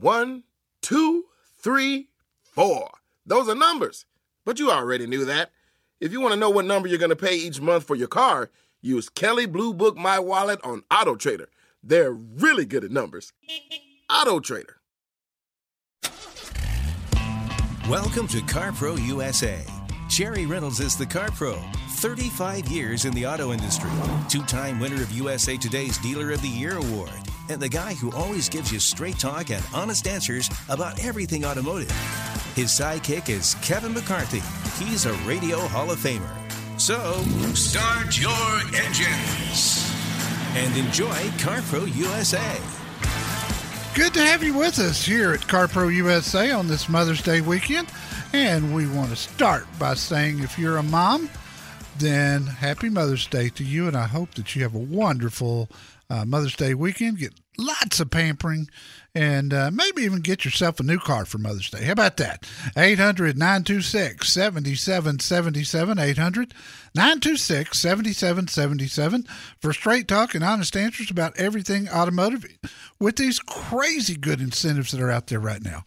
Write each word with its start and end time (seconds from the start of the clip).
One, 0.00 0.44
two, 0.80 1.24
three, 1.58 2.08
four. 2.40 2.90
Those 3.26 3.48
are 3.48 3.54
numbers. 3.56 4.04
But 4.44 4.60
you 4.60 4.70
already 4.70 5.06
knew 5.06 5.24
that. 5.24 5.50
If 6.00 6.12
you 6.12 6.20
want 6.20 6.34
to 6.34 6.40
know 6.40 6.50
what 6.50 6.66
number 6.66 6.86
you're 6.86 6.98
going 6.98 7.10
to 7.10 7.16
pay 7.16 7.34
each 7.34 7.60
month 7.60 7.82
for 7.82 7.96
your 7.96 8.06
car, 8.06 8.50
use 8.80 9.08
Kelley 9.08 9.46
Blue 9.46 9.74
Book 9.74 9.96
My 9.96 10.20
Wallet 10.20 10.60
on 10.62 10.84
Auto 10.88 11.16
Trader. 11.16 11.48
They're 11.82 12.12
really 12.12 12.64
good 12.64 12.84
at 12.84 12.92
numbers. 12.92 13.32
Auto 14.08 14.38
Trader. 14.38 14.76
Welcome 17.90 18.28
to 18.28 18.38
CarPro 18.42 19.04
USA. 19.04 19.64
Jerry 20.08 20.46
Reynolds 20.46 20.78
is 20.78 20.96
the 20.96 21.06
CarPro. 21.06 21.60
35 21.96 22.68
years 22.68 23.04
in 23.04 23.12
the 23.14 23.26
auto 23.26 23.52
industry. 23.52 23.90
Two 24.28 24.42
time 24.44 24.78
winner 24.78 25.02
of 25.02 25.10
USA 25.10 25.56
Today's 25.56 25.98
Dealer 25.98 26.30
of 26.30 26.40
the 26.40 26.48
Year 26.48 26.76
award. 26.76 27.10
And 27.50 27.60
the 27.60 27.68
guy 27.68 27.94
who 27.94 28.12
always 28.12 28.48
gives 28.48 28.70
you 28.70 28.78
straight 28.78 29.18
talk 29.18 29.50
and 29.50 29.64
honest 29.72 30.06
answers 30.06 30.50
about 30.68 31.02
everything 31.02 31.46
automotive. 31.46 31.90
His 32.54 32.68
sidekick 32.68 33.30
is 33.30 33.54
Kevin 33.62 33.94
McCarthy. 33.94 34.42
He's 34.84 35.06
a 35.06 35.14
Radio 35.24 35.58
Hall 35.58 35.90
of 35.90 35.98
Famer. 35.98 36.28
So, 36.78 37.22
start 37.54 38.20
your 38.20 38.60
engines 38.78 39.92
and 40.54 40.76
enjoy 40.76 41.14
CarPro 41.38 41.92
USA. 41.96 42.58
Good 43.94 44.12
to 44.14 44.20
have 44.20 44.42
you 44.42 44.54
with 44.54 44.78
us 44.78 45.04
here 45.04 45.32
at 45.32 45.40
CarPro 45.40 45.92
USA 45.94 46.50
on 46.52 46.68
this 46.68 46.88
Mother's 46.88 47.22
Day 47.22 47.40
weekend. 47.40 47.88
And 48.32 48.74
we 48.74 48.86
want 48.86 49.10
to 49.10 49.16
start 49.16 49.66
by 49.78 49.94
saying 49.94 50.40
if 50.40 50.58
you're 50.58 50.76
a 50.76 50.82
mom, 50.82 51.30
then 51.98 52.42
happy 52.42 52.90
Mother's 52.90 53.26
Day 53.26 53.48
to 53.48 53.64
you. 53.64 53.88
And 53.88 53.96
I 53.96 54.06
hope 54.06 54.34
that 54.34 54.54
you 54.54 54.62
have 54.62 54.74
a 54.74 54.78
wonderful 54.78 55.68
uh, 56.10 56.24
Mother's 56.24 56.56
Day 56.56 56.74
weekend. 56.74 57.18
Get 57.18 57.34
lots 57.58 58.00
of 58.00 58.10
pampering 58.10 58.68
and 59.14 59.52
uh, 59.52 59.70
maybe 59.72 60.02
even 60.02 60.20
get 60.20 60.44
yourself 60.44 60.78
a 60.78 60.84
new 60.84 60.98
car 60.98 61.24
for 61.24 61.38
Mother's 61.38 61.70
Day. 61.70 61.84
How 61.84 61.92
about 61.92 62.16
that? 62.18 62.48
800 62.76 63.36
926 63.36 64.28
7777. 64.32 65.98
800 65.98 66.54
926 66.94 67.78
7777 67.78 69.26
for 69.60 69.72
straight 69.72 70.08
talk 70.08 70.34
and 70.34 70.44
honest 70.44 70.76
answers 70.76 71.10
about 71.10 71.36
everything 71.36 71.88
automotive 71.88 72.44
with 73.00 73.16
these 73.16 73.38
crazy 73.40 74.16
good 74.16 74.40
incentives 74.40 74.92
that 74.92 75.00
are 75.00 75.10
out 75.10 75.26
there 75.26 75.40
right 75.40 75.62
now. 75.62 75.82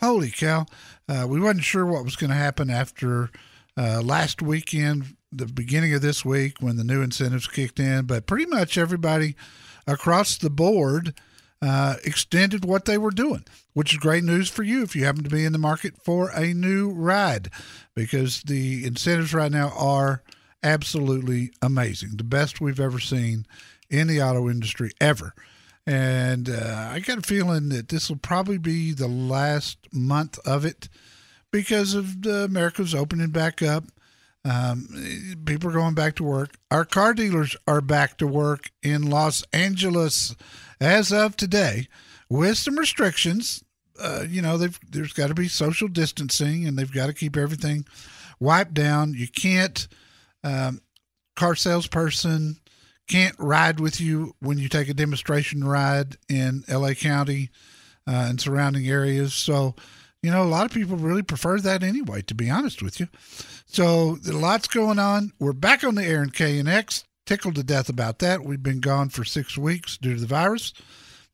Holy 0.00 0.30
cow. 0.30 0.66
Uh, 1.08 1.26
we 1.28 1.40
wasn't 1.40 1.64
sure 1.64 1.86
what 1.86 2.04
was 2.04 2.16
going 2.16 2.30
to 2.30 2.36
happen 2.36 2.70
after 2.70 3.30
uh, 3.76 4.02
last 4.02 4.42
weekend, 4.42 5.16
the 5.30 5.46
beginning 5.46 5.94
of 5.94 6.02
this 6.02 6.24
week 6.24 6.56
when 6.60 6.76
the 6.76 6.84
new 6.84 7.02
incentives 7.02 7.46
kicked 7.46 7.80
in, 7.80 8.04
but 8.04 8.26
pretty 8.26 8.46
much 8.46 8.76
everybody 8.76 9.34
across 9.86 10.36
the 10.36 10.50
board 10.50 11.14
uh, 11.60 11.96
extended 12.04 12.64
what 12.64 12.84
they 12.86 12.98
were 12.98 13.10
doing, 13.10 13.44
which 13.72 13.92
is 13.92 13.98
great 13.98 14.24
news 14.24 14.48
for 14.48 14.64
you 14.64 14.82
if 14.82 14.96
you 14.96 15.04
happen 15.04 15.22
to 15.22 15.30
be 15.30 15.44
in 15.44 15.52
the 15.52 15.58
market 15.58 15.94
for 16.02 16.30
a 16.30 16.52
new 16.52 16.90
ride, 16.90 17.50
because 17.94 18.42
the 18.42 18.84
incentives 18.84 19.32
right 19.32 19.52
now 19.52 19.72
are 19.76 20.22
absolutely 20.62 21.52
amazing, 21.62 22.16
the 22.16 22.24
best 22.24 22.60
we've 22.60 22.80
ever 22.80 22.98
seen 22.98 23.46
in 23.88 24.08
the 24.08 24.20
auto 24.20 24.50
industry 24.50 24.90
ever. 25.00 25.34
And 25.86 26.48
uh, 26.48 26.90
I 26.92 27.00
got 27.00 27.18
a 27.18 27.22
feeling 27.22 27.68
that 27.70 27.88
this 27.88 28.08
will 28.08 28.16
probably 28.16 28.58
be 28.58 28.92
the 28.92 29.08
last 29.08 29.78
month 29.92 30.38
of 30.46 30.64
it 30.64 30.88
because 31.50 31.94
of 31.94 32.22
the 32.22 32.44
America's 32.44 32.94
opening 32.94 33.30
back 33.30 33.62
up. 33.62 33.84
Um, 34.44 34.88
people 35.44 35.70
are 35.70 35.74
going 35.74 35.94
back 35.94 36.16
to 36.16 36.24
work. 36.24 36.56
Our 36.70 36.84
car 36.84 37.14
dealers 37.14 37.56
are 37.66 37.80
back 37.80 38.18
to 38.18 38.26
work 38.26 38.70
in 38.82 39.08
Los 39.08 39.44
Angeles 39.52 40.34
as 40.80 41.12
of 41.12 41.36
today 41.36 41.88
with 42.28 42.58
some 42.58 42.78
restrictions. 42.78 43.62
Uh, 44.00 44.24
you 44.28 44.42
know, 44.42 44.56
there's 44.56 45.12
got 45.12 45.28
to 45.28 45.34
be 45.34 45.48
social 45.48 45.86
distancing 45.86 46.66
and 46.66 46.76
they've 46.76 46.92
got 46.92 47.06
to 47.06 47.12
keep 47.12 47.36
everything 47.36 47.84
wiped 48.40 48.74
down. 48.74 49.14
You 49.14 49.28
can't, 49.28 49.86
um, 50.42 50.80
car 51.36 51.54
salesperson 51.54 52.58
can't 53.08 53.36
ride 53.38 53.78
with 53.78 54.00
you 54.00 54.34
when 54.40 54.58
you 54.58 54.68
take 54.68 54.88
a 54.88 54.94
demonstration 54.94 55.62
ride 55.62 56.16
in 56.28 56.64
LA 56.68 56.94
County 56.94 57.50
uh, 58.08 58.26
and 58.28 58.40
surrounding 58.40 58.88
areas. 58.88 59.34
So, 59.34 59.76
you 60.22 60.30
know, 60.30 60.42
a 60.42 60.44
lot 60.44 60.66
of 60.66 60.72
people 60.72 60.96
really 60.96 61.22
prefer 61.22 61.58
that 61.60 61.82
anyway, 61.82 62.22
to 62.22 62.34
be 62.34 62.48
honest 62.48 62.82
with 62.82 63.00
you. 63.00 63.08
So, 63.66 64.18
lot's 64.24 64.68
going 64.68 64.98
on. 64.98 65.32
We're 65.38 65.52
back 65.52 65.82
on 65.82 65.96
the 65.96 66.04
air 66.04 66.22
in 66.22 66.30
KNX. 66.30 67.04
Tickled 67.26 67.56
to 67.56 67.62
death 67.62 67.88
about 67.88 68.18
that. 68.20 68.44
We've 68.44 68.62
been 68.62 68.80
gone 68.80 69.08
for 69.08 69.24
six 69.24 69.56
weeks 69.56 69.96
due 69.96 70.14
to 70.14 70.20
the 70.20 70.26
virus. 70.26 70.72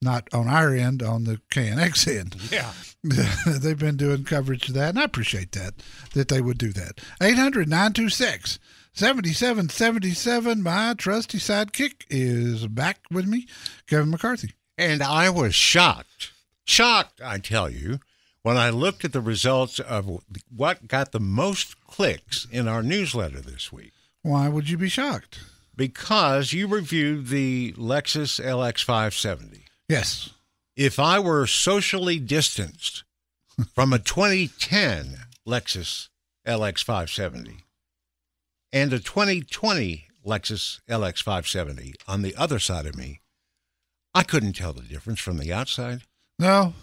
Not 0.00 0.28
on 0.32 0.49
our 0.49 0.72
end, 0.75 1.03
on 1.03 1.25
the 1.25 1.41
KNX 1.50 2.06
end. 2.19 2.37
Yeah. 2.50 2.72
They've 3.59 3.78
been 3.78 3.97
doing 3.97 4.25
coverage 4.25 4.69
of 4.69 4.75
that, 4.75 4.91
and 4.91 4.99
I 4.99 5.05
appreciate 5.05 5.53
that, 5.53 5.75
that 6.15 6.28
they 6.28 6.41
would 6.41 6.59
do 6.59 6.72
that. 6.72 7.00
800 7.22 7.69
926 7.69 8.59
7777. 8.93 10.62
My 10.62 10.94
trusty 10.97 11.38
sidekick 11.38 12.05
is 12.10 12.66
back 12.66 13.00
with 13.10 13.26
me, 13.26 13.47
Kevin 13.87 14.10
McCarthy. 14.10 14.53
And 14.76 15.03
I 15.03 15.31
was 15.31 15.55
shocked, 15.55 16.32
shocked, 16.65 17.20
I 17.25 17.38
tell 17.38 17.69
you, 17.69 17.99
when 18.43 18.56
I 18.56 18.71
looked 18.71 19.04
at 19.04 19.12
the 19.12 19.21
results 19.21 19.78
of 19.78 20.21
what 20.54 20.88
got 20.88 21.12
the 21.12 21.21
most 21.21 21.81
clicks 21.87 22.47
in 22.50 22.69
our 22.69 22.82
newsletter 22.82 23.41
this 23.41 23.72
week. 23.72 23.93
Why 24.22 24.49
would 24.49 24.69
you 24.69 24.78
be 24.78 24.88
shocked? 24.88 25.41
Because 25.76 26.53
you 26.53 26.66
reviewed 26.66 27.28
the 27.28 27.72
Lexus 27.76 28.41
LX 28.41 28.82
570. 28.82 29.65
Yes. 29.88 30.31
If 30.76 30.99
I 30.99 31.19
were 31.19 31.47
socially 31.47 32.19
distanced 32.19 33.04
from 33.75 33.93
a 33.93 33.99
2010 33.99 35.19
Lexus 35.47 36.09
LX 36.47 36.84
570 36.84 37.65
and 38.72 38.93
a 38.93 38.99
2020 38.99 40.06
Lexus 40.26 40.81
LX 40.88 41.22
570 41.22 41.94
on 42.06 42.22
the 42.22 42.37
other 42.37 42.59
side 42.59 42.87
of 42.87 42.97
me, 42.97 43.20
I 44.15 44.22
couldn't 44.22 44.55
tell 44.55 44.72
the 44.72 44.82
difference 44.82 45.20
from 45.20 45.38
the 45.38 45.53
outside. 45.53 46.03
No, 46.38 46.75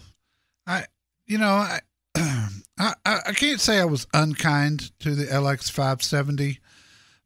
I, 0.66 0.84
you 1.26 1.38
know, 1.38 1.66
I, 2.16 2.50
I, 2.78 2.94
I 3.04 3.32
can't 3.32 3.60
say 3.60 3.78
I 3.78 3.84
was 3.84 4.06
unkind 4.14 4.98
to 5.00 5.14
the 5.14 5.26
LX 5.26 5.70
570, 5.70 6.60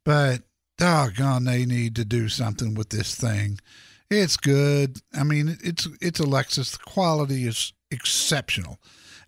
but 0.04 0.42
doggone, 0.78 1.44
they 1.44 1.64
need 1.66 1.94
to 1.96 2.04
do 2.04 2.28
something 2.28 2.74
with 2.74 2.88
this 2.88 3.14
thing. 3.14 3.58
It's 4.10 4.36
good. 4.36 5.00
I 5.14 5.22
mean, 5.22 5.56
it's 5.62 5.86
it's 6.00 6.18
a 6.18 6.24
Lexus. 6.24 6.72
The 6.72 6.78
quality 6.78 7.46
is 7.46 7.72
exceptional, 7.92 8.78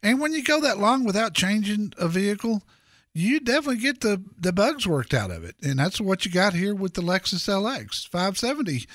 and 0.02 0.20
when 0.20 0.32
you 0.32 0.42
go 0.42 0.60
that 0.60 0.78
long 0.78 1.04
without 1.04 1.34
changing 1.34 1.92
a 1.98 2.08
vehicle, 2.08 2.64
you 3.14 3.38
definitely 3.38 3.80
get 3.80 4.00
the 4.00 4.20
the 4.36 4.52
bugs 4.52 4.84
worked 4.84 5.14
out 5.14 5.30
of 5.30 5.44
it, 5.44 5.54
and 5.62 5.78
that's 5.78 6.00
what 6.00 6.24
you 6.24 6.32
got 6.32 6.54
here 6.54 6.74
with 6.74 6.94
the 6.94 7.02
Lexus 7.02 7.48
LX 7.48 8.08
570. 8.08 8.86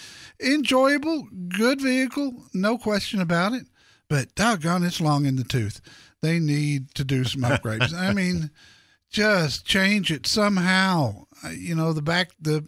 Enjoyable, 0.41 1.29
good 1.57 1.79
vehicle, 1.79 2.43
no 2.53 2.77
question 2.77 3.21
about 3.21 3.53
it. 3.53 3.67
But 4.09 4.33
doggone, 4.35 4.83
it's 4.83 5.01
long 5.01 5.25
in 5.25 5.35
the 5.35 5.43
tooth. 5.43 5.81
They 6.21 6.39
need 6.39 6.93
to 6.95 7.03
do 7.03 7.23
some 7.23 7.41
upgrades. 7.41 7.93
I 7.93 8.13
mean, 8.13 8.51
just 9.09 9.65
change 9.65 10.11
it 10.11 10.25
somehow. 10.25 11.25
You 11.51 11.75
know, 11.75 11.93
the 11.93 12.01
back 12.01 12.31
the 12.39 12.65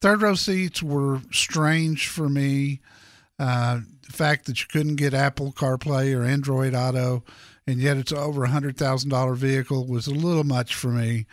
third 0.00 0.22
row 0.22 0.34
seats 0.34 0.82
were 0.82 1.20
strange 1.30 2.08
for 2.08 2.28
me. 2.28 2.80
Uh, 3.38 3.80
the 4.06 4.12
fact 4.12 4.46
that 4.46 4.60
you 4.60 4.66
couldn't 4.70 4.96
get 4.96 5.14
Apple 5.14 5.52
CarPlay 5.52 6.16
or 6.16 6.22
Android 6.24 6.74
Auto 6.74 7.24
and 7.66 7.78
yet 7.78 7.96
it's 7.96 8.12
over 8.12 8.44
a 8.44 8.48
hundred 8.48 8.76
thousand 8.76 9.10
dollar 9.10 9.34
vehicle 9.34 9.86
was 9.86 10.06
a 10.06 10.14
little 10.14 10.44
much 10.44 10.74
for 10.74 10.88
me. 10.88 11.26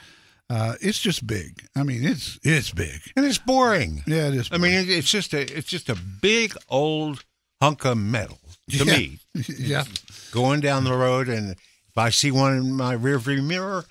Uh, 0.50 0.73
it's 0.81 1.00
just 1.00 1.27
big. 1.27 1.67
I 1.75 1.83
mean, 1.83 2.03
it's 2.03 2.39
it's 2.44 2.71
big 2.71 3.01
and 3.15 3.25
it's 3.25 3.38
boring. 3.38 4.03
Yeah, 4.07 4.27
it 4.27 4.35
is. 4.35 4.50
Boring. 4.50 4.63
I 4.63 4.67
mean, 4.67 4.89
it's 4.89 5.09
just 5.09 5.33
a 5.33 5.41
it's 5.41 5.67
just 5.67 5.89
a 5.89 5.95
big 5.95 6.56
old 6.69 7.23
hunk 7.61 7.85
of 7.85 7.97
metal 7.97 8.39
to 8.77 8.86
yeah. 8.86 8.98
me. 8.98 9.19
yeah, 9.57 9.83
going 10.31 10.60
down 10.60 10.83
the 10.83 10.94
road, 10.94 11.27
and 11.30 11.51
if 11.51 11.98
I 11.98 12.10
see 12.10 12.31
one 12.31 12.56
in 12.57 12.74
my 12.74 12.95
rearview 12.95 13.44
mirror, 13.44 13.86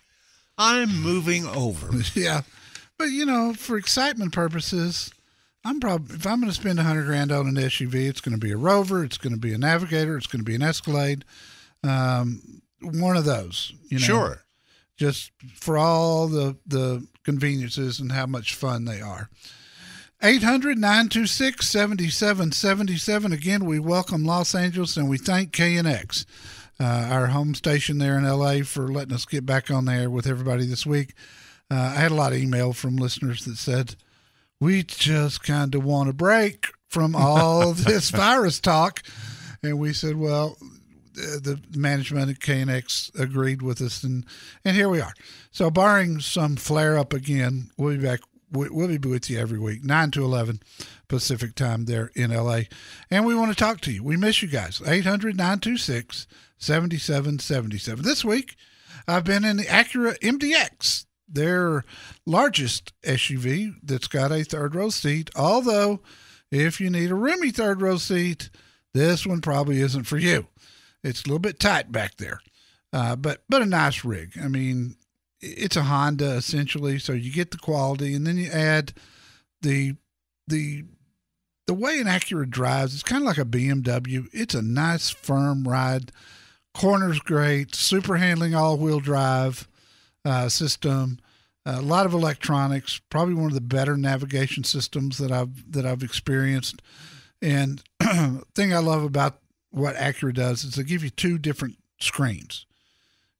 I'm 0.56 1.00
moving 1.02 1.46
over. 1.46 1.90
Yeah, 2.14 2.42
but 2.98 3.06
you 3.06 3.24
know, 3.26 3.54
for 3.54 3.76
excitement 3.76 4.32
purposes, 4.32 5.12
I'm 5.64 5.80
probably 5.80 6.16
if 6.16 6.26
I'm 6.26 6.40
going 6.40 6.52
to 6.52 6.60
spend 6.60 6.78
a 6.78 6.82
hundred 6.84 7.04
grand 7.06 7.30
on 7.32 7.46
an 7.46 7.54
SUV, 7.54 8.08
it's 8.08 8.20
going 8.20 8.38
to 8.38 8.44
be 8.44 8.52
a 8.52 8.56
Rover, 8.56 9.04
it's 9.04 9.18
going 9.18 9.34
to 9.34 9.38
be 9.38 9.52
a 9.52 9.58
Navigator, 9.58 10.16
it's 10.16 10.26
going 10.26 10.40
to 10.40 10.44
be 10.44 10.54
an 10.54 10.62
Escalade, 10.62 11.24
um, 11.84 12.62
one 12.80 13.16
of 13.16 13.24
those. 13.24 13.72
You 13.88 13.98
know, 13.98 14.04
Sure. 14.04 14.42
just 14.96 15.30
for 15.54 15.76
all 15.78 16.28
the 16.28 16.56
the 16.66 17.06
conveniences 17.24 18.00
and 18.00 18.10
how 18.12 18.26
much 18.26 18.54
fun 18.54 18.84
they 18.84 19.00
are. 19.00 19.28
800 20.20 20.78
926 20.78 21.68
7777. 21.68 23.32
Again, 23.32 23.64
we 23.64 23.78
welcome 23.78 24.24
Los 24.24 24.52
Angeles 24.52 24.96
and 24.96 25.08
we 25.08 25.16
thank 25.16 25.52
KNX, 25.52 26.24
uh, 26.80 26.84
our 27.08 27.28
home 27.28 27.54
station 27.54 27.98
there 27.98 28.18
in 28.18 28.24
LA, 28.24 28.64
for 28.64 28.88
letting 28.88 29.14
us 29.14 29.24
get 29.24 29.46
back 29.46 29.70
on 29.70 29.84
there 29.84 30.10
with 30.10 30.26
everybody 30.26 30.66
this 30.66 30.84
week. 30.84 31.14
Uh, 31.70 31.92
I 31.96 32.00
had 32.00 32.10
a 32.10 32.16
lot 32.16 32.32
of 32.32 32.38
email 32.38 32.72
from 32.72 32.96
listeners 32.96 33.44
that 33.44 33.58
said, 33.58 33.94
We 34.58 34.82
just 34.82 35.44
kind 35.44 35.72
of 35.76 35.84
want 35.84 36.08
a 36.08 36.12
break 36.12 36.66
from 36.88 37.14
all 37.14 37.72
this 37.72 38.10
virus 38.10 38.58
talk. 38.58 39.04
And 39.62 39.78
we 39.78 39.92
said, 39.92 40.16
Well, 40.16 40.56
the 41.18 41.60
the 41.72 41.78
management 41.78 42.30
at 42.30 42.38
KNX 42.38 43.18
agreed 43.18 43.62
with 43.62 43.80
us, 43.80 44.02
and 44.02 44.24
and 44.64 44.76
here 44.76 44.88
we 44.88 45.00
are. 45.00 45.12
So, 45.50 45.70
barring 45.70 46.20
some 46.20 46.56
flare 46.56 46.98
up 46.98 47.12
again, 47.12 47.70
we'll 47.76 47.96
be 47.96 48.02
back. 48.02 48.20
We- 48.50 48.68
We'll 48.70 48.88
be 48.98 49.08
with 49.08 49.28
you 49.30 49.38
every 49.38 49.58
week, 49.58 49.84
nine 49.84 50.10
to 50.12 50.24
eleven 50.24 50.60
Pacific 51.08 51.54
time 51.54 51.84
there 51.86 52.10
in 52.14 52.30
LA, 52.32 52.62
and 53.10 53.24
we 53.26 53.34
want 53.34 53.50
to 53.50 53.56
talk 53.56 53.80
to 53.82 53.92
you. 53.92 54.02
We 54.02 54.16
miss 54.16 54.42
you 54.42 54.48
guys. 54.48 54.80
800-926-7777. 56.60 58.02
This 58.02 58.24
week, 58.24 58.56
I've 59.06 59.24
been 59.24 59.44
in 59.44 59.56
the 59.56 59.64
Acura 59.64 60.18
MDX, 60.20 61.06
their 61.28 61.84
largest 62.26 62.92
SUV 63.02 63.74
that's 63.82 64.08
got 64.08 64.32
a 64.32 64.44
third 64.44 64.74
row 64.74 64.90
seat. 64.90 65.30
Although, 65.36 66.00
if 66.50 66.80
you 66.80 66.90
need 66.90 67.10
a 67.10 67.14
roomy 67.14 67.50
third 67.50 67.80
row 67.82 67.96
seat, 67.96 68.50
this 68.94 69.26
one 69.26 69.40
probably 69.40 69.80
isn't 69.80 70.04
for 70.04 70.18
you. 70.18 70.46
It's 71.04 71.22
a 71.22 71.26
little 71.28 71.38
bit 71.38 71.60
tight 71.60 71.92
back 71.92 72.16
there, 72.16 72.40
uh, 72.92 73.14
but 73.16 73.44
but 73.48 73.62
a 73.62 73.66
nice 73.66 74.04
rig. 74.04 74.32
I 74.42 74.48
mean, 74.48 74.96
it's 75.40 75.76
a 75.76 75.82
Honda 75.82 76.34
essentially, 76.34 76.98
so 76.98 77.12
you 77.12 77.32
get 77.32 77.50
the 77.50 77.58
quality, 77.58 78.14
and 78.14 78.26
then 78.26 78.36
you 78.36 78.50
add 78.50 78.92
the 79.62 79.94
the 80.46 80.84
the 81.66 81.74
way 81.74 82.00
an 82.00 82.06
Acura 82.06 82.48
drives. 82.48 82.94
It's 82.94 83.02
kind 83.02 83.22
of 83.22 83.26
like 83.26 83.38
a 83.38 83.44
BMW. 83.44 84.26
It's 84.32 84.54
a 84.54 84.62
nice 84.62 85.10
firm 85.10 85.68
ride. 85.68 86.12
Corners 86.74 87.20
great. 87.20 87.74
Super 87.74 88.16
handling 88.16 88.54
all 88.54 88.76
wheel 88.76 89.00
drive 89.00 89.68
uh, 90.24 90.48
system. 90.48 91.18
a 91.66 91.82
lot 91.82 92.06
of 92.06 92.14
electronics. 92.14 93.00
Probably 93.10 93.34
one 93.34 93.46
of 93.46 93.54
the 93.54 93.60
better 93.60 93.96
navigation 93.96 94.64
systems 94.64 95.18
that 95.18 95.30
I've 95.30 95.70
that 95.72 95.84
I've 95.86 96.02
experienced. 96.02 96.82
And 97.40 97.82
thing 98.54 98.74
I 98.74 98.78
love 98.78 99.04
about 99.04 99.38
what 99.70 99.96
Acura 99.96 100.34
does 100.34 100.64
is 100.64 100.74
they 100.74 100.82
give 100.82 101.04
you 101.04 101.10
two 101.10 101.38
different 101.38 101.76
screens. 102.00 102.66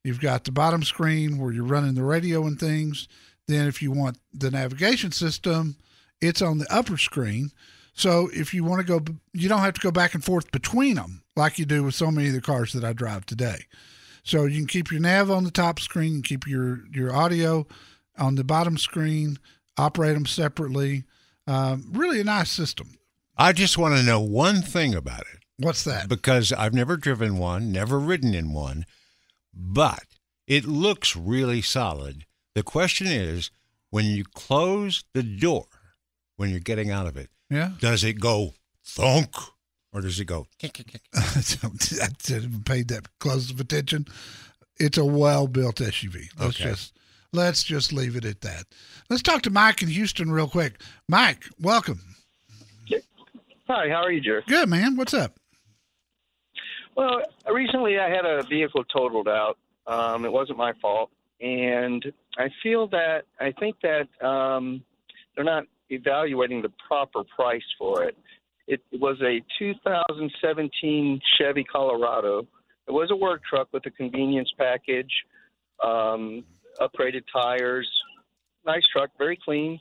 You've 0.04 0.20
got 0.20 0.44
the 0.44 0.52
bottom 0.52 0.82
screen 0.84 1.38
where 1.38 1.52
you're 1.52 1.64
running 1.64 1.94
the 1.94 2.04
radio 2.04 2.46
and 2.46 2.58
things. 2.58 3.08
Then, 3.46 3.66
if 3.66 3.82
you 3.82 3.90
want 3.90 4.18
the 4.32 4.50
navigation 4.50 5.12
system, 5.12 5.76
it's 6.20 6.42
on 6.42 6.58
the 6.58 6.72
upper 6.72 6.96
screen. 6.98 7.50
So, 7.94 8.28
if 8.32 8.54
you 8.54 8.62
want 8.64 8.86
to 8.86 9.00
go, 9.00 9.04
you 9.32 9.48
don't 9.48 9.60
have 9.60 9.74
to 9.74 9.80
go 9.80 9.90
back 9.90 10.14
and 10.14 10.24
forth 10.24 10.50
between 10.52 10.96
them 10.96 11.22
like 11.36 11.58
you 11.58 11.64
do 11.64 11.82
with 11.84 11.94
so 11.94 12.10
many 12.10 12.28
of 12.28 12.34
the 12.34 12.40
cars 12.40 12.72
that 12.72 12.84
I 12.84 12.92
drive 12.92 13.26
today. 13.26 13.64
So, 14.22 14.44
you 14.44 14.58
can 14.58 14.66
keep 14.66 14.90
your 14.90 15.00
nav 15.00 15.30
on 15.30 15.44
the 15.44 15.50
top 15.50 15.80
screen 15.80 16.14
and 16.16 16.24
keep 16.24 16.46
your, 16.46 16.80
your 16.92 17.14
audio 17.14 17.66
on 18.18 18.34
the 18.34 18.44
bottom 18.44 18.76
screen, 18.78 19.38
operate 19.76 20.14
them 20.14 20.26
separately. 20.26 21.04
Um, 21.46 21.86
really 21.92 22.20
a 22.20 22.24
nice 22.24 22.50
system. 22.50 22.98
I 23.36 23.52
just 23.52 23.78
want 23.78 23.96
to 23.96 24.02
know 24.02 24.20
one 24.20 24.60
thing 24.62 24.94
about 24.94 25.20
it 25.20 25.38
What's 25.58 25.84
that? 25.84 26.08
because 26.08 26.52
I've 26.52 26.74
never 26.74 26.96
driven 26.96 27.38
one, 27.38 27.72
never 27.72 27.98
ridden 27.98 28.34
in 28.34 28.52
one, 28.52 28.84
but 29.58 30.05
it 30.46 30.64
looks 30.64 31.16
really 31.16 31.60
solid. 31.60 32.25
The 32.55 32.62
question 32.62 33.06
is 33.08 33.50
when 33.90 34.05
you 34.06 34.25
close 34.25 35.05
the 35.12 35.22
door, 35.22 35.66
when 36.37 36.50
you're 36.50 36.60
getting 36.60 36.90
out 36.90 37.06
of 37.06 37.16
it, 37.16 37.28
Yeah. 37.50 37.72
does 37.81 38.05
it 38.05 38.20
go 38.20 38.55
thunk 38.84 39.34
or 39.93 40.00
does 40.00 40.20
it 40.20 40.26
go? 40.26 40.46
I 40.62 42.08
didn't 42.25 42.64
pay 42.64 42.82
that 42.84 43.08
close 43.19 43.50
of 43.50 43.58
attention. 43.60 44.06
It's 44.78 44.96
a 44.99 45.05
well-built 45.05 45.76
SUV. 45.81 46.28
Let's 46.38 46.61
Okay. 46.61 46.70
just 46.70 46.93
let's 47.32 47.62
just 47.64 47.93
leave 47.93 48.14
it 48.16 48.25
at 48.25 48.40
that. 48.43 48.64
Let's 49.11 49.22
talk 49.22 49.43
to 49.43 49.50
Mike 49.50 49.82
in 49.82 49.88
Houston 49.88 50.31
real 50.31 50.49
quick. 50.49 50.81
Mike, 51.08 51.46
welcome. 51.61 52.00
Hi, 53.66 53.88
how 53.90 54.02
are 54.02 54.11
you, 54.12 54.20
Jer? 54.22 54.43
Good 54.46 54.69
man. 54.70 54.96
What's 54.96 55.12
up? 55.12 55.38
Well, 56.98 57.22
recently 57.48 57.96
I 58.00 58.10
had 58.10 58.24
a 58.24 58.42
vehicle 58.50 58.82
totaled 58.92 59.28
out. 59.28 59.56
Um, 59.86 60.24
it 60.24 60.32
wasn't 60.32 60.58
my 60.58 60.72
fault, 60.82 61.12
and 61.40 62.04
I 62.36 62.48
feel 62.60 62.88
that 62.88 63.20
I 63.38 63.52
think 63.52 63.76
that 63.82 64.08
um, 64.26 64.82
they're 65.36 65.44
not 65.44 65.62
evaluating 65.90 66.60
the 66.60 66.72
proper 66.88 67.22
price 67.22 67.62
for 67.78 68.02
it. 68.02 68.16
It 68.66 68.80
was 68.92 69.16
a 69.22 69.40
2017 69.60 71.20
Chevy 71.38 71.62
Colorado. 71.62 72.48
It 72.88 72.90
was 72.90 73.12
a 73.12 73.16
work 73.16 73.42
truck 73.48 73.68
with 73.72 73.86
a 73.86 73.90
convenience 73.90 74.52
package, 74.58 75.12
um, 75.84 76.42
upgraded 76.80 77.22
tires, 77.32 77.88
nice 78.66 78.82
truck, 78.92 79.10
very 79.16 79.38
clean, 79.44 79.78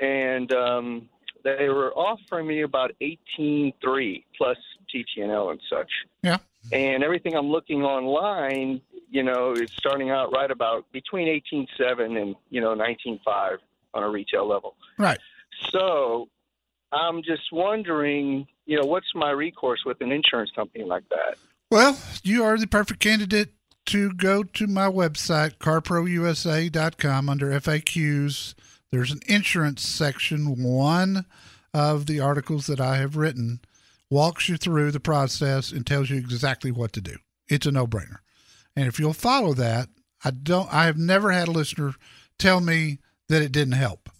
and 0.00 0.50
um, 0.54 1.10
they 1.44 1.68
were 1.68 1.92
offering 1.92 2.46
me 2.46 2.62
about 2.62 2.92
18.3 3.00 4.24
plus 4.36 4.56
TTNL 4.94 5.52
and 5.52 5.60
such. 5.68 5.90
Yeah. 6.22 6.38
And 6.72 7.02
everything 7.02 7.34
I'm 7.34 7.48
looking 7.50 7.82
online, 7.82 8.80
you 9.10 9.22
know, 9.22 9.52
is 9.52 9.70
starting 9.72 10.10
out 10.10 10.32
right 10.32 10.50
about 10.50 10.90
between 10.92 11.28
18.7 11.52 12.20
and 12.20 12.36
you 12.50 12.60
know 12.60 12.74
19.5 12.74 13.58
on 13.94 14.02
a 14.02 14.08
retail 14.08 14.46
level. 14.48 14.76
Right. 14.98 15.18
So 15.70 16.28
I'm 16.92 17.22
just 17.22 17.52
wondering, 17.52 18.46
you 18.66 18.78
know, 18.78 18.86
what's 18.86 19.14
my 19.14 19.30
recourse 19.30 19.80
with 19.84 20.00
an 20.00 20.12
insurance 20.12 20.50
company 20.54 20.84
like 20.84 21.04
that? 21.10 21.38
Well, 21.70 21.98
you 22.22 22.44
are 22.44 22.58
the 22.58 22.66
perfect 22.66 23.00
candidate 23.00 23.50
to 23.86 24.12
go 24.12 24.42
to 24.42 24.66
my 24.66 24.86
website, 24.86 25.58
carprousa.com, 25.58 27.28
under 27.28 27.50
FAQs. 27.50 28.54
There's 28.90 29.12
an 29.12 29.20
insurance 29.26 29.86
section. 29.86 30.62
One 30.62 31.26
of 31.72 32.06
the 32.06 32.20
articles 32.20 32.66
that 32.66 32.80
I 32.80 32.96
have 32.96 33.16
written 33.16 33.60
walks 34.10 34.48
you 34.48 34.56
through 34.56 34.90
the 34.90 35.00
process 35.00 35.70
and 35.70 35.86
tells 35.86 36.10
you 36.10 36.16
exactly 36.16 36.72
what 36.72 36.92
to 36.94 37.00
do. 37.00 37.16
It's 37.48 37.66
a 37.66 37.72
no 37.72 37.86
brainer. 37.86 38.18
And 38.74 38.88
if 38.88 38.98
you'll 38.98 39.12
follow 39.12 39.54
that, 39.54 39.88
I 40.24 40.30
don't 40.30 40.72
I 40.72 40.86
have 40.86 40.98
never 40.98 41.30
had 41.30 41.48
a 41.48 41.52
listener 41.52 41.94
tell 42.38 42.60
me 42.60 42.98
that 43.28 43.42
it 43.42 43.52
didn't 43.52 43.74
help. 43.74 44.10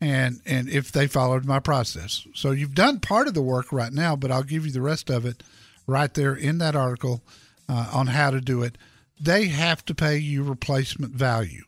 And 0.00 0.40
and 0.46 0.68
if 0.68 0.92
they 0.92 1.06
followed 1.06 1.44
my 1.44 1.60
process. 1.60 2.26
So 2.34 2.50
you've 2.50 2.74
done 2.74 3.00
part 3.00 3.28
of 3.28 3.34
the 3.34 3.42
work 3.42 3.72
right 3.72 3.92
now, 3.92 4.16
but 4.16 4.30
I'll 4.30 4.42
give 4.42 4.66
you 4.66 4.72
the 4.72 4.80
rest 4.80 5.10
of 5.10 5.24
it 5.26 5.42
right 5.86 6.12
there 6.12 6.34
in 6.34 6.58
that 6.58 6.74
article 6.74 7.22
uh, 7.68 7.90
on 7.92 8.08
how 8.08 8.30
to 8.30 8.40
do 8.40 8.62
it. 8.62 8.78
They 9.20 9.46
have 9.46 9.84
to 9.86 9.94
pay 9.94 10.18
you 10.18 10.42
replacement 10.42 11.14
value 11.14 11.64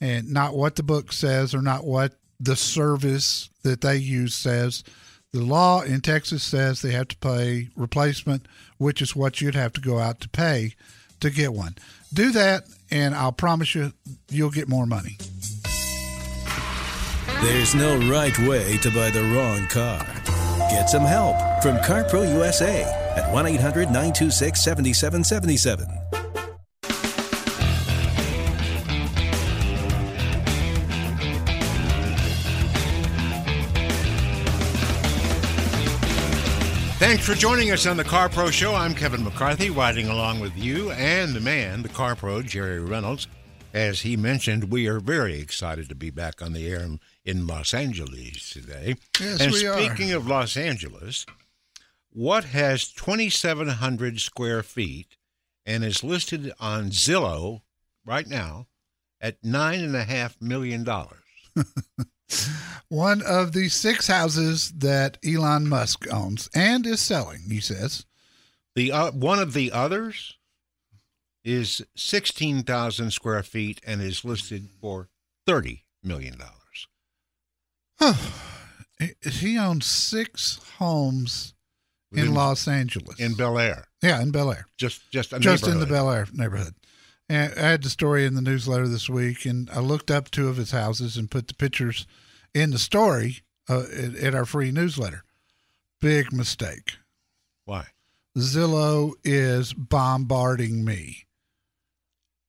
and 0.00 0.32
not 0.32 0.54
what 0.54 0.76
the 0.76 0.82
book 0.82 1.12
says 1.12 1.54
or 1.54 1.62
not 1.62 1.84
what 1.84 2.12
the 2.40 2.56
service 2.56 3.50
that 3.62 3.80
they 3.80 3.96
use 3.96 4.34
says. 4.34 4.84
The 5.32 5.40
law 5.40 5.82
in 5.82 6.00
Texas 6.00 6.42
says 6.42 6.80
they 6.80 6.92
have 6.92 7.08
to 7.08 7.16
pay 7.18 7.68
replacement, 7.76 8.46
which 8.78 9.02
is 9.02 9.14
what 9.14 9.40
you'd 9.40 9.54
have 9.54 9.72
to 9.74 9.80
go 9.80 9.98
out 9.98 10.20
to 10.20 10.28
pay 10.28 10.74
to 11.20 11.30
get 11.30 11.52
one. 11.52 11.74
Do 12.14 12.30
that, 12.32 12.64
and 12.90 13.14
I'll 13.14 13.32
promise 13.32 13.74
you, 13.74 13.92
you'll 14.30 14.50
get 14.50 14.68
more 14.68 14.86
money. 14.86 15.18
There's 17.42 17.74
no 17.74 17.98
right 18.10 18.36
way 18.40 18.78
to 18.78 18.90
buy 18.90 19.10
the 19.10 19.22
wrong 19.22 19.66
car. 19.68 20.04
Get 20.70 20.90
some 20.90 21.04
help 21.04 21.36
from 21.62 21.76
CarPro 21.78 22.28
USA 22.32 22.82
at 23.16 23.32
1 23.32 23.46
800 23.46 23.86
926 23.86 24.60
7777. 24.60 26.17
Thanks 36.98 37.24
for 37.24 37.34
joining 37.34 37.70
us 37.70 37.86
on 37.86 37.96
the 37.96 38.02
Car 38.02 38.28
Pro 38.28 38.50
Show. 38.50 38.74
I'm 38.74 38.92
Kevin 38.92 39.22
McCarthy, 39.22 39.70
riding 39.70 40.08
along 40.08 40.40
with 40.40 40.56
you 40.56 40.90
and 40.90 41.32
the 41.32 41.40
man, 41.40 41.82
the 41.82 41.88
Car 41.88 42.16
Pro, 42.16 42.42
Jerry 42.42 42.80
Reynolds. 42.80 43.28
As 43.72 44.00
he 44.00 44.16
mentioned, 44.16 44.72
we 44.72 44.88
are 44.88 44.98
very 44.98 45.38
excited 45.38 45.88
to 45.90 45.94
be 45.94 46.10
back 46.10 46.42
on 46.42 46.54
the 46.54 46.66
air 46.66 46.84
in, 47.24 47.46
Los 47.46 47.72
Angeles 47.72 48.50
today. 48.50 48.96
Yes, 49.20 49.40
and 49.40 49.52
we 49.52 49.64
are. 49.64 49.78
speaking 49.78 50.10
of 50.10 50.26
Los 50.26 50.56
Angeles, 50.56 51.24
what 52.10 52.46
has 52.46 52.88
2,700 52.88 54.20
square 54.20 54.64
feet 54.64 55.16
and 55.64 55.84
is 55.84 56.02
listed 56.02 56.52
on 56.58 56.90
Zillow 56.90 57.60
right 58.04 58.26
now 58.26 58.66
at 59.20 59.40
$9.5 59.40 60.42
million? 60.42 60.84
One 62.88 63.22
of 63.22 63.52
the 63.52 63.68
six 63.68 64.06
houses 64.06 64.70
that 64.78 65.18
Elon 65.26 65.68
Musk 65.68 66.06
owns 66.12 66.48
and 66.54 66.86
is 66.86 67.00
selling, 67.00 67.42
he 67.48 67.60
says. 67.60 68.04
The 68.74 68.92
uh, 68.92 69.10
one 69.12 69.38
of 69.38 69.52
the 69.54 69.72
others 69.72 70.36
is 71.44 71.82
sixteen 71.96 72.62
thousand 72.62 73.10
square 73.12 73.42
feet 73.42 73.80
and 73.86 74.00
is 74.00 74.24
listed 74.24 74.68
for 74.80 75.08
thirty 75.46 75.84
million 76.02 76.36
dollars. 76.38 76.54
he 79.22 79.58
owns 79.58 79.86
six 79.86 80.60
homes 80.78 81.54
in, 82.12 82.20
In- 82.26 82.34
Los 82.34 82.66
Angeles. 82.68 83.18
in 83.20 83.34
Bel 83.34 83.58
Air, 83.58 83.88
yeah, 84.02 84.22
in 84.22 84.30
Bel 84.30 84.50
Air. 84.52 84.66
just 84.76 85.10
just 85.10 85.30
just 85.40 85.66
in 85.66 85.80
the. 85.80 85.86
Bel 85.86 86.10
Air 86.10 86.26
neighborhood. 86.32 86.74
And 87.28 87.52
I 87.54 87.70
had 87.70 87.82
the 87.82 87.90
story 87.90 88.24
in 88.24 88.34
the 88.34 88.42
newsletter 88.42 88.88
this 88.88 89.08
week, 89.08 89.44
and 89.44 89.68
I 89.70 89.80
looked 89.80 90.10
up 90.10 90.30
two 90.30 90.48
of 90.48 90.56
his 90.56 90.70
houses 90.70 91.16
and 91.16 91.30
put 91.30 91.48
the 91.48 91.54
pictures 91.54 92.06
in 92.54 92.70
the 92.70 92.78
story 92.78 93.42
uh, 93.68 93.84
at, 93.94 94.14
at 94.14 94.34
our 94.34 94.46
free 94.46 94.70
newsletter. 94.70 95.24
Big 96.00 96.32
mistake. 96.32 96.96
Why? 97.64 97.88
Zillow 98.36 99.12
is 99.24 99.74
bombarding 99.74 100.84
me 100.84 101.26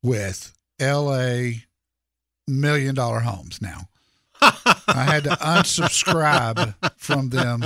with 0.01 0.53
LA 0.79 1.51
million 2.47 2.95
dollar 2.95 3.19
homes 3.19 3.61
now. 3.61 3.89
I 4.41 5.03
had 5.03 5.25
to 5.25 5.31
unsubscribe 5.31 6.75
from 6.97 7.29
them 7.29 7.63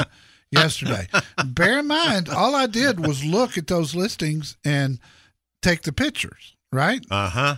yesterday. 0.51 1.08
Bear 1.46 1.79
in 1.79 1.88
mind, 1.88 2.29
all 2.29 2.55
I 2.55 2.65
did 2.65 3.05
was 3.05 3.24
look 3.24 3.58
at 3.58 3.67
those 3.67 3.96
listings 3.96 4.58
and 4.65 5.00
take 5.62 5.84
the 5.84 5.93
pictures, 5.93 6.55
right? 6.74 7.06
Uh 7.10 7.30
huh. 7.30 7.56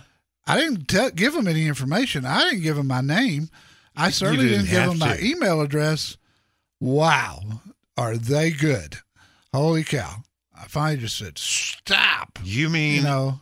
I 0.48 0.60
didn't 0.60 0.88
tell 0.88 1.10
give 1.10 1.34
them 1.34 1.48
any 1.48 1.68
information. 1.68 2.26
I 2.26 2.50
didn't 2.50 2.62
give 2.64 2.76
them 2.76 2.88
my 2.88 3.02
name. 3.02 3.50
I 3.96 4.10
certainly 4.12 4.48
didn't 4.50 4.66
didn't, 4.66 4.72
give 4.72 4.90
them 4.90 5.00
my 5.00 5.18
email 5.20 5.62
address. 5.62 6.18
Wow, 6.80 7.62
are 7.98 8.18
they 8.18 8.52
good? 8.52 8.98
Holy 9.54 9.84
cow. 9.84 10.18
I 10.58 10.66
finally 10.68 10.98
just 11.02 11.18
said, 11.18 11.38
stop. 11.38 12.40
You 12.44 12.70
mean 12.70 12.98
You 12.98 13.04
know, 13.04 13.40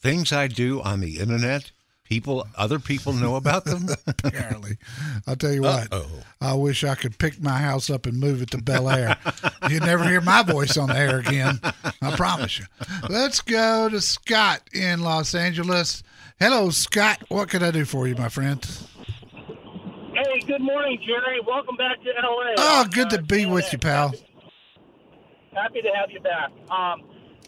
things 0.00 0.32
I 0.32 0.48
do 0.48 0.80
on 0.82 1.00
the 1.00 1.18
internet? 1.18 1.72
People, 2.12 2.46
other 2.58 2.78
people 2.78 3.14
know 3.14 3.36
about 3.36 3.64
them. 3.64 3.86
apparently. 4.06 4.76
I'll 5.26 5.34
tell 5.34 5.50
you 5.50 5.62
what, 5.62 5.88
oh. 5.92 6.04
I 6.42 6.52
wish 6.52 6.84
I 6.84 6.94
could 6.94 7.16
pick 7.16 7.40
my 7.40 7.56
house 7.56 7.88
up 7.88 8.04
and 8.04 8.20
move 8.20 8.42
it 8.42 8.50
to 8.50 8.58
Bel 8.58 8.90
Air. 8.90 9.16
You'd 9.70 9.84
never 9.84 10.04
hear 10.04 10.20
my 10.20 10.42
voice 10.42 10.76
on 10.76 10.88
the 10.90 10.94
air 10.98 11.20
again. 11.20 11.58
I 12.02 12.14
promise 12.14 12.58
you. 12.58 12.66
Let's 13.08 13.40
go 13.40 13.88
to 13.88 13.98
Scott 14.02 14.60
in 14.74 15.00
Los 15.00 15.34
Angeles. 15.34 16.02
Hello, 16.38 16.68
Scott. 16.68 17.22
What 17.28 17.48
can 17.48 17.62
I 17.62 17.70
do 17.70 17.86
for 17.86 18.06
you, 18.06 18.14
my 18.14 18.28
friend? 18.28 18.62
Hey, 20.12 20.40
good 20.46 20.60
morning, 20.60 20.98
Jerry. 21.06 21.40
Welcome 21.46 21.76
back 21.76 21.96
to 22.02 22.10
LA. 22.10 22.52
Oh, 22.58 22.80
Uh, 22.82 22.84
good 22.88 23.08
to 23.08 23.22
be 23.22 23.46
with 23.46 23.72
you, 23.72 23.78
pal. 23.78 24.12
Happy 25.54 25.80
to 25.80 25.88
have 25.98 26.10
you 26.10 26.20
back. 26.20 26.50
Um, 26.70 27.04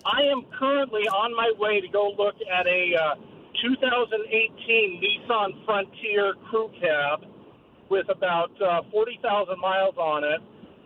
I 0.06 0.22
am 0.22 0.42
currently 0.58 1.02
on 1.08 1.36
my 1.36 1.52
way 1.58 1.82
to 1.82 1.88
go 1.88 2.14
look 2.16 2.36
at 2.50 2.66
a 2.66 2.94
uh, 2.96 3.14
2018 3.64 5.00
Nissan 5.00 5.64
Frontier 5.64 6.34
Crew 6.50 6.70
Cab 6.78 7.20
with 7.88 8.06
about 8.10 8.50
uh, 8.60 8.82
40,000 8.92 9.58
miles 9.58 9.96
on 9.96 10.22
it 10.22 10.40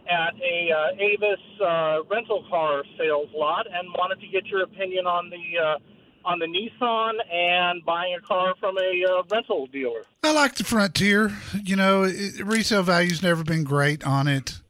at 0.08 0.34
a 0.40 0.70
uh, 0.70 1.02
Avis 1.02 1.40
uh, 1.60 2.04
rental 2.08 2.44
car 2.48 2.84
sales 2.96 3.28
lot, 3.34 3.66
and 3.66 3.88
wanted 3.98 4.20
to 4.20 4.28
get 4.28 4.46
your 4.46 4.62
opinion 4.62 5.06
on 5.06 5.28
the 5.28 5.58
uh, 5.60 5.78
on 6.24 6.38
the 6.38 6.46
Nissan 6.46 7.14
and 7.32 7.84
buying 7.84 8.14
a 8.14 8.20
car 8.20 8.54
from 8.60 8.76
a 8.78 9.04
uh, 9.04 9.22
rental 9.30 9.66
dealer. 9.66 10.02
I 10.22 10.32
like 10.32 10.54
the 10.54 10.64
Frontier. 10.64 11.32
You 11.64 11.76
know, 11.76 12.04
it, 12.04 12.44
resale 12.44 12.82
value's 12.82 13.22
never 13.22 13.42
been 13.42 13.64
great 13.64 14.04
on 14.06 14.28
it. 14.28 14.60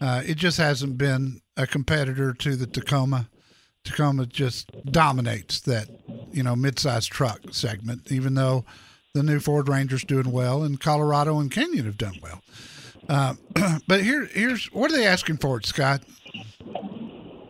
Uh, 0.00 0.22
it 0.24 0.36
just 0.36 0.58
hasn't 0.58 0.98
been 0.98 1.40
a 1.56 1.66
competitor 1.66 2.32
to 2.34 2.54
the 2.54 2.66
Tacoma. 2.66 3.28
Tacoma 3.86 4.26
just 4.26 4.70
dominates 4.86 5.60
that, 5.60 5.88
you 6.32 6.42
know, 6.42 6.54
mid-sized 6.56 7.10
truck 7.10 7.40
segment. 7.52 8.10
Even 8.12 8.34
though 8.34 8.64
the 9.14 9.22
new 9.22 9.40
Ford 9.40 9.68
Ranger's 9.68 10.04
doing 10.04 10.30
well, 10.30 10.62
and 10.62 10.78
Colorado 10.80 11.38
and 11.38 11.50
Canyon 11.50 11.86
have 11.86 11.96
done 11.98 12.18
well. 12.22 12.42
Uh, 13.08 13.34
but 13.88 14.02
here, 14.02 14.26
here's 14.26 14.66
what 14.72 14.92
are 14.92 14.96
they 14.96 15.06
asking 15.06 15.38
for 15.38 15.56
it, 15.58 15.66
Scott? 15.66 16.02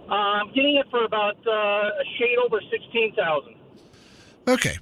Uh, 0.08 0.12
I'm 0.12 0.48
getting 0.54 0.76
it 0.76 0.86
for 0.90 1.04
about 1.04 1.36
uh, 1.46 1.50
a 1.50 2.04
shade 2.18 2.36
over 2.44 2.60
16,000. 2.70 3.54
Okay. 4.46 4.76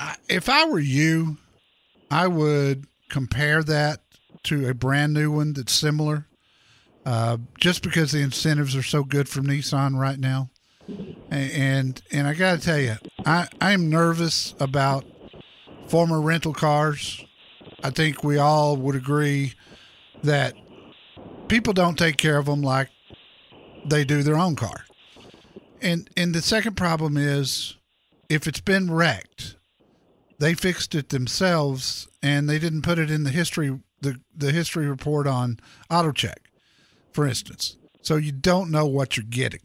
I- 0.00 0.16
If 0.28 0.48
I 0.48 0.66
were 0.66 0.80
you, 0.80 1.36
I 2.10 2.26
would 2.26 2.86
compare 3.08 3.62
that 3.62 4.00
to 4.44 4.68
a 4.68 4.74
brand 4.74 5.12
new 5.14 5.30
one 5.30 5.52
that's 5.52 5.72
similar, 5.72 6.26
uh, 7.06 7.36
just 7.60 7.82
because 7.82 8.10
the 8.12 8.20
incentives 8.20 8.74
are 8.74 8.82
so 8.82 9.04
good 9.04 9.28
from 9.28 9.46
Nissan 9.46 9.96
right 9.98 10.18
now. 10.18 10.50
And 11.30 12.00
and 12.10 12.26
I 12.26 12.34
got 12.34 12.58
to 12.58 12.64
tell 12.64 12.78
you, 12.78 12.96
I 13.24 13.48
I'm 13.60 13.88
nervous 13.90 14.54
about 14.60 15.04
former 15.88 16.20
rental 16.20 16.52
cars. 16.52 17.24
I 17.82 17.90
think 17.90 18.22
we 18.22 18.38
all 18.38 18.76
would 18.76 18.94
agree 18.94 19.54
that 20.22 20.54
people 21.48 21.72
don't 21.72 21.98
take 21.98 22.16
care 22.16 22.38
of 22.38 22.46
them 22.46 22.62
like 22.62 22.88
they 23.84 24.04
do 24.04 24.22
their 24.22 24.36
own 24.36 24.56
car. 24.56 24.84
And 25.80 26.08
and 26.16 26.34
the 26.34 26.42
second 26.42 26.76
problem 26.76 27.16
is 27.16 27.76
if 28.28 28.46
it's 28.46 28.60
been 28.60 28.90
wrecked, 28.90 29.56
they 30.38 30.54
fixed 30.54 30.94
it 30.94 31.10
themselves 31.10 32.08
and 32.22 32.48
they 32.48 32.58
didn't 32.58 32.82
put 32.82 32.98
it 32.98 33.10
in 33.10 33.24
the 33.24 33.30
history 33.30 33.78
the, 34.00 34.20
the 34.36 34.52
history 34.52 34.86
report 34.86 35.26
on 35.26 35.58
AutoCheck, 35.90 36.36
for 37.12 37.26
instance. 37.26 37.76
So 38.02 38.16
you 38.16 38.32
don't 38.32 38.70
know 38.70 38.86
what 38.86 39.16
you're 39.16 39.24
getting. 39.24 39.60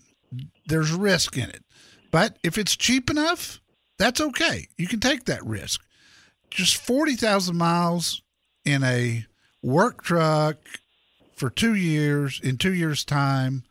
There's 0.69 0.91
risk 0.91 1.37
in 1.37 1.49
it. 1.49 1.63
But 2.11 2.37
if 2.43 2.57
it's 2.57 2.75
cheap 2.75 3.09
enough, 3.09 3.59
that's 3.97 4.21
okay. 4.21 4.67
You 4.77 4.87
can 4.87 4.99
take 4.99 5.25
that 5.25 5.45
risk. 5.45 5.81
Just 6.49 6.77
40,000 6.77 7.55
miles 7.55 8.21
in 8.65 8.83
a 8.83 9.25
work 9.61 10.03
truck 10.03 10.57
for 11.35 11.49
two 11.49 11.75
years, 11.75 12.39
in 12.41 12.57
two 12.57 12.73
years' 12.73 13.05
time, 13.05 13.63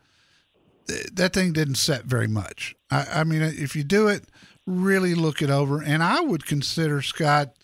th- 0.86 1.08
that 1.14 1.32
thing 1.32 1.52
didn't 1.52 1.76
set 1.76 2.04
very 2.04 2.28
much. 2.28 2.74
I, 2.90 3.06
I 3.14 3.24
mean, 3.24 3.42
if 3.42 3.74
you 3.74 3.84
do 3.84 4.08
it, 4.08 4.24
really 4.66 5.14
look 5.14 5.42
it 5.42 5.50
over. 5.50 5.82
And 5.82 6.02
I 6.02 6.20
would 6.20 6.46
consider, 6.46 7.02
Scott, 7.02 7.54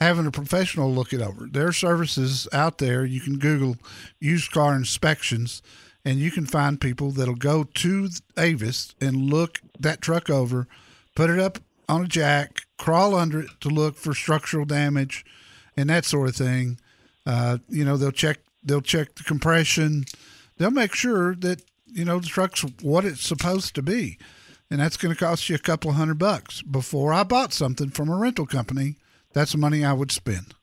having 0.00 0.26
a 0.26 0.30
professional 0.30 0.92
look 0.92 1.12
it 1.12 1.22
over. 1.22 1.46
There 1.50 1.66
are 1.66 1.72
services 1.72 2.48
out 2.52 2.78
there. 2.78 3.04
You 3.04 3.20
can 3.20 3.38
Google 3.38 3.76
used 4.20 4.50
car 4.50 4.74
inspections, 4.74 5.62
and 6.04 6.18
you 6.18 6.30
can 6.30 6.46
find 6.46 6.80
people 6.80 7.10
that'll 7.10 7.34
go 7.34 7.64
to 7.64 8.08
Avis 8.36 8.94
and 9.00 9.30
look 9.30 9.60
that 9.78 10.00
truck 10.00 10.28
over, 10.28 10.66
put 11.14 11.30
it 11.30 11.38
up 11.38 11.58
on 11.88 12.04
a 12.04 12.08
jack, 12.08 12.62
crawl 12.78 13.14
under 13.14 13.40
it 13.40 13.50
to 13.60 13.68
look 13.68 13.96
for 13.96 14.14
structural 14.14 14.64
damage 14.64 15.24
and 15.76 15.90
that 15.90 16.04
sort 16.04 16.28
of 16.28 16.36
thing. 16.36 16.78
Uh, 17.24 17.58
you 17.68 17.84
know, 17.84 17.96
they'll 17.96 18.10
check 18.10 18.38
they'll 18.62 18.80
check 18.80 19.14
the 19.14 19.24
compression. 19.24 20.04
They'll 20.56 20.70
make 20.70 20.94
sure 20.94 21.34
that 21.36 21.62
you 21.86 22.04
know 22.04 22.18
the 22.18 22.26
truck's 22.26 22.64
what 22.82 23.04
it's 23.04 23.26
supposed 23.26 23.74
to 23.76 23.82
be, 23.82 24.18
and 24.70 24.80
that's 24.80 24.96
going 24.96 25.14
to 25.14 25.18
cost 25.18 25.48
you 25.48 25.54
a 25.54 25.60
couple 25.60 25.92
hundred 25.92 26.18
bucks. 26.18 26.62
Before 26.62 27.12
I 27.12 27.22
bought 27.22 27.52
something 27.52 27.90
from 27.90 28.08
a 28.08 28.16
rental 28.16 28.46
company, 28.46 28.96
that's 29.32 29.56
money 29.56 29.84
I 29.84 29.92
would 29.92 30.10
spend. 30.10 30.54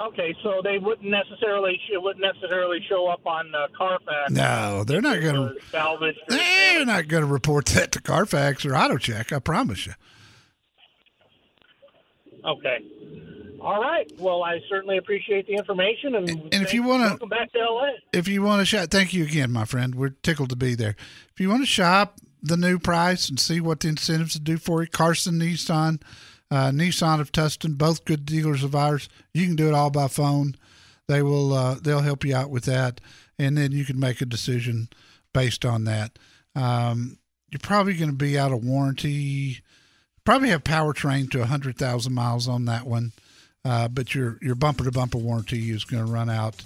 Okay, 0.00 0.34
so 0.42 0.60
they 0.64 0.78
wouldn't 0.78 1.08
necessarily 1.10 1.78
it 1.92 2.00
wouldn't 2.02 2.24
necessarily 2.24 2.78
show 2.88 3.06
up 3.08 3.26
on 3.26 3.54
uh, 3.54 3.66
Carfax. 3.76 4.30
No, 4.30 4.82
they're 4.84 5.02
not 5.02 5.20
going 5.20 5.34
to. 5.34 5.54
salvage. 5.70 6.16
They're 6.28 6.86
not 6.86 7.06
going 7.08 7.22
to 7.22 7.26
report 7.30 7.66
that 7.66 7.92
to 7.92 8.00
Carfax 8.00 8.64
or 8.64 8.70
AutoCheck. 8.70 9.30
I 9.34 9.38
promise 9.40 9.86
you. 9.86 9.92
Okay. 12.44 12.78
All 13.60 13.78
right. 13.82 14.10
Well, 14.18 14.42
I 14.42 14.60
certainly 14.70 14.96
appreciate 14.96 15.46
the 15.46 15.52
information, 15.52 16.14
and, 16.14 16.30
And 16.30 16.62
if 16.62 16.72
you 16.72 16.82
wanna- 16.82 17.08
welcome 17.08 17.28
back 17.28 17.52
to 17.52 17.58
LA. 17.58 17.90
if 18.14 18.26
you 18.26 18.42
want 18.42 18.60
to 18.60 18.64
shop, 18.64 18.88
thank 18.90 19.12
you 19.12 19.24
again, 19.24 19.52
my 19.52 19.66
friend. 19.66 19.94
We're 19.94 20.14
tickled 20.22 20.48
to 20.48 20.56
be 20.56 20.74
there. 20.74 20.96
If 21.34 21.40
you 21.40 21.50
want 21.50 21.60
to 21.62 21.66
shop 21.66 22.16
the 22.42 22.56
new 22.56 22.78
price 22.78 23.28
and 23.28 23.38
see 23.38 23.60
what 23.60 23.80
the 23.80 23.88
incentives 23.88 24.34
do 24.40 24.56
for 24.56 24.80
you, 24.82 24.88
Carson 24.88 25.38
Nissan, 25.38 26.00
uh, 26.50 26.70
Nissan 26.70 27.20
of 27.20 27.32
Tustin, 27.32 27.78
both 27.78 28.04
good 28.04 28.26
dealers 28.26 28.64
of 28.64 28.74
ours. 28.74 29.08
You 29.32 29.46
can 29.46 29.56
do 29.56 29.68
it 29.68 29.74
all 29.74 29.90
by 29.90 30.08
phone. 30.08 30.56
They 31.06 31.22
will. 31.22 31.52
Uh, 31.52 31.74
they'll 31.80 32.00
help 32.00 32.24
you 32.24 32.34
out 32.34 32.50
with 32.50 32.64
that, 32.64 33.00
and 33.38 33.56
then 33.56 33.72
you 33.72 33.84
can 33.84 33.98
make 33.98 34.20
a 34.20 34.26
decision 34.26 34.88
based 35.32 35.64
on 35.64 35.84
that. 35.84 36.18
Um, 36.54 37.18
you're 37.50 37.60
probably 37.60 37.94
going 37.94 38.10
to 38.10 38.16
be 38.16 38.38
out 38.38 38.52
of 38.52 38.64
warranty. 38.64 39.60
Probably 40.24 40.50
have 40.50 40.62
powertrain 40.64 41.30
to 41.32 41.44
hundred 41.46 41.76
thousand 41.76 42.14
miles 42.14 42.46
on 42.46 42.66
that 42.66 42.86
one, 42.86 43.12
uh, 43.64 43.88
but 43.88 44.14
your 44.14 44.38
your 44.40 44.54
bumper 44.54 44.84
to 44.84 44.92
bumper 44.92 45.18
warranty 45.18 45.70
is 45.70 45.84
going 45.84 46.04
to 46.04 46.12
run 46.12 46.30
out. 46.30 46.62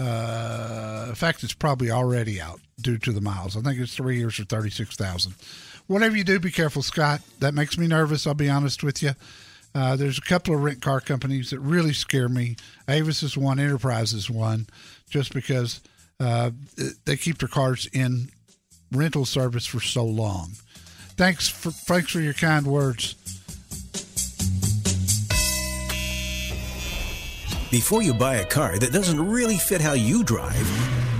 Uh, 0.00 1.06
in 1.08 1.14
fact, 1.14 1.44
it's 1.44 1.54
probably 1.54 1.90
already 1.90 2.40
out 2.40 2.60
due 2.80 2.98
to 2.98 3.12
the 3.12 3.20
miles. 3.20 3.56
I 3.56 3.60
think 3.60 3.78
it's 3.78 3.94
three 3.94 4.18
years 4.18 4.40
or 4.40 4.44
thirty 4.44 4.70
six 4.70 4.96
thousand. 4.96 5.34
Whatever 5.86 6.16
you 6.16 6.24
do, 6.24 6.40
be 6.40 6.50
careful, 6.50 6.82
Scott. 6.82 7.20
That 7.40 7.54
makes 7.54 7.76
me 7.76 7.86
nervous. 7.86 8.26
I'll 8.26 8.34
be 8.34 8.48
honest 8.48 8.82
with 8.82 9.02
you. 9.02 9.12
Uh, 9.74 9.96
there's 9.96 10.18
a 10.18 10.22
couple 10.22 10.54
of 10.54 10.62
rent 10.62 10.80
car 10.80 11.00
companies 11.00 11.50
that 11.50 11.58
really 11.58 11.92
scare 11.92 12.28
me. 12.28 12.56
Avis 12.88 13.22
is 13.22 13.36
one, 13.36 13.58
Enterprise 13.58 14.12
is 14.12 14.30
one, 14.30 14.66
just 15.10 15.34
because 15.34 15.80
uh, 16.20 16.50
they 17.04 17.16
keep 17.16 17.38
their 17.38 17.48
cars 17.48 17.88
in 17.92 18.30
rental 18.92 19.24
service 19.24 19.66
for 19.66 19.80
so 19.80 20.04
long. 20.04 20.52
Thanks 21.16 21.48
for 21.48 21.70
thanks 21.70 22.10
for 22.10 22.20
your 22.20 22.34
kind 22.34 22.66
words. 22.66 23.14
Before 27.70 28.02
you 28.02 28.14
buy 28.14 28.36
a 28.36 28.44
car 28.44 28.78
that 28.78 28.92
doesn't 28.92 29.28
really 29.28 29.56
fit 29.56 29.80
how 29.80 29.94
you 29.94 30.22
drive, 30.22 30.66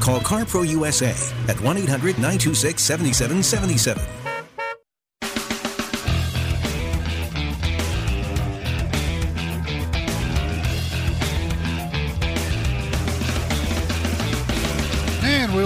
call 0.01 0.21
CarPro 0.21 0.67
USA 0.69 1.11
at 1.49 1.61
1 1.61 1.79
800 1.79 2.17
926 2.19 2.81
7777. 2.81 4.24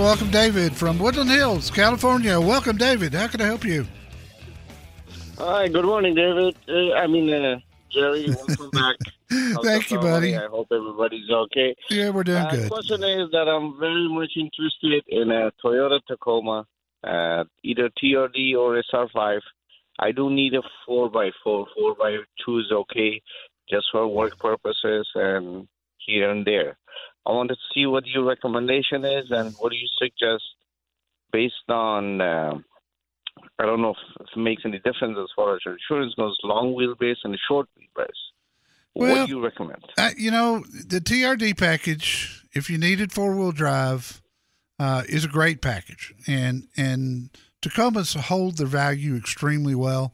Welcome 0.08 0.30
David 0.30 0.74
from 0.74 0.98
Woodland 0.98 1.28
Hills, 1.28 1.70
California. 1.70 2.40
Welcome, 2.40 2.78
David. 2.78 3.12
How 3.12 3.28
can 3.28 3.42
I 3.42 3.44
help 3.44 3.62
you? 3.62 3.86
Hi, 5.36 5.68
good 5.68 5.84
morning, 5.84 6.14
David. 6.14 6.56
Uh, 6.66 6.94
I 6.94 7.06
mean, 7.06 7.28
uh, 7.30 7.58
Jerry, 7.90 8.24
welcome 8.30 8.70
back. 8.70 8.96
Thank 9.62 9.90
you, 9.90 9.98
buddy. 9.98 10.34
I 10.34 10.46
hope 10.46 10.68
everybody's 10.72 11.28
okay. 11.28 11.76
Yeah, 11.90 12.08
we're 12.08 12.24
doing 12.24 12.38
Uh, 12.38 12.50
good. 12.50 12.70
question 12.70 13.04
is 13.04 13.30
that 13.32 13.48
I'm 13.48 13.78
very 13.78 14.08
much 14.08 14.32
interested 14.34 15.04
in 15.08 15.30
a 15.30 15.52
Toyota 15.62 16.00
Tacoma, 16.08 16.64
uh, 17.04 17.44
either 17.62 17.90
TRD 18.02 18.56
or 18.56 18.82
SR5. 18.90 19.40
I 19.98 20.12
do 20.12 20.30
need 20.30 20.54
a 20.54 20.62
4x4. 20.88 21.66
4x2 21.78 22.60
is 22.60 22.72
okay, 22.72 23.20
just 23.68 23.84
for 23.92 24.08
work 24.08 24.38
purposes 24.38 25.06
and 25.14 25.68
here 25.98 26.30
and 26.30 26.46
there. 26.46 26.78
I 27.26 27.32
want 27.32 27.50
to 27.50 27.56
see 27.74 27.86
what 27.86 28.06
your 28.06 28.24
recommendation 28.24 29.04
is 29.04 29.30
and 29.30 29.54
what 29.58 29.70
do 29.70 29.76
you 29.76 29.88
suggest 29.98 30.44
based 31.32 31.68
on. 31.68 32.20
um 32.20 32.64
I 33.60 33.66
don't 33.66 33.82
know 33.82 33.90
if, 33.90 33.96
if 34.20 34.26
it 34.36 34.40
makes 34.40 34.62
any 34.64 34.78
difference 34.78 35.16
as 35.20 35.28
far 35.34 35.54
as 35.54 35.60
your 35.64 35.74
insurance 35.74 36.14
goes, 36.14 36.36
long 36.44 36.74
wheelbase 36.74 37.16
and 37.24 37.36
short 37.48 37.68
wheelbase. 37.76 38.06
what 38.92 39.26
do 39.26 39.34
you 39.34 39.42
recommend? 39.42 39.84
Uh, 39.96 40.10
you 40.16 40.30
know, 40.30 40.64
the 40.86 41.00
TRD 41.00 41.56
package, 41.56 42.44
if 42.52 42.70
you 42.70 42.78
needed 42.78 43.12
four 43.12 43.34
wheel 43.36 43.52
drive, 43.52 44.22
uh, 44.78 45.02
is 45.08 45.24
a 45.24 45.28
great 45.28 45.60
package, 45.60 46.14
and 46.26 46.68
and 46.76 47.30
Tacomas 47.60 48.14
hold 48.16 48.58
their 48.58 48.66
value 48.66 49.16
extremely 49.16 49.74
well. 49.74 50.12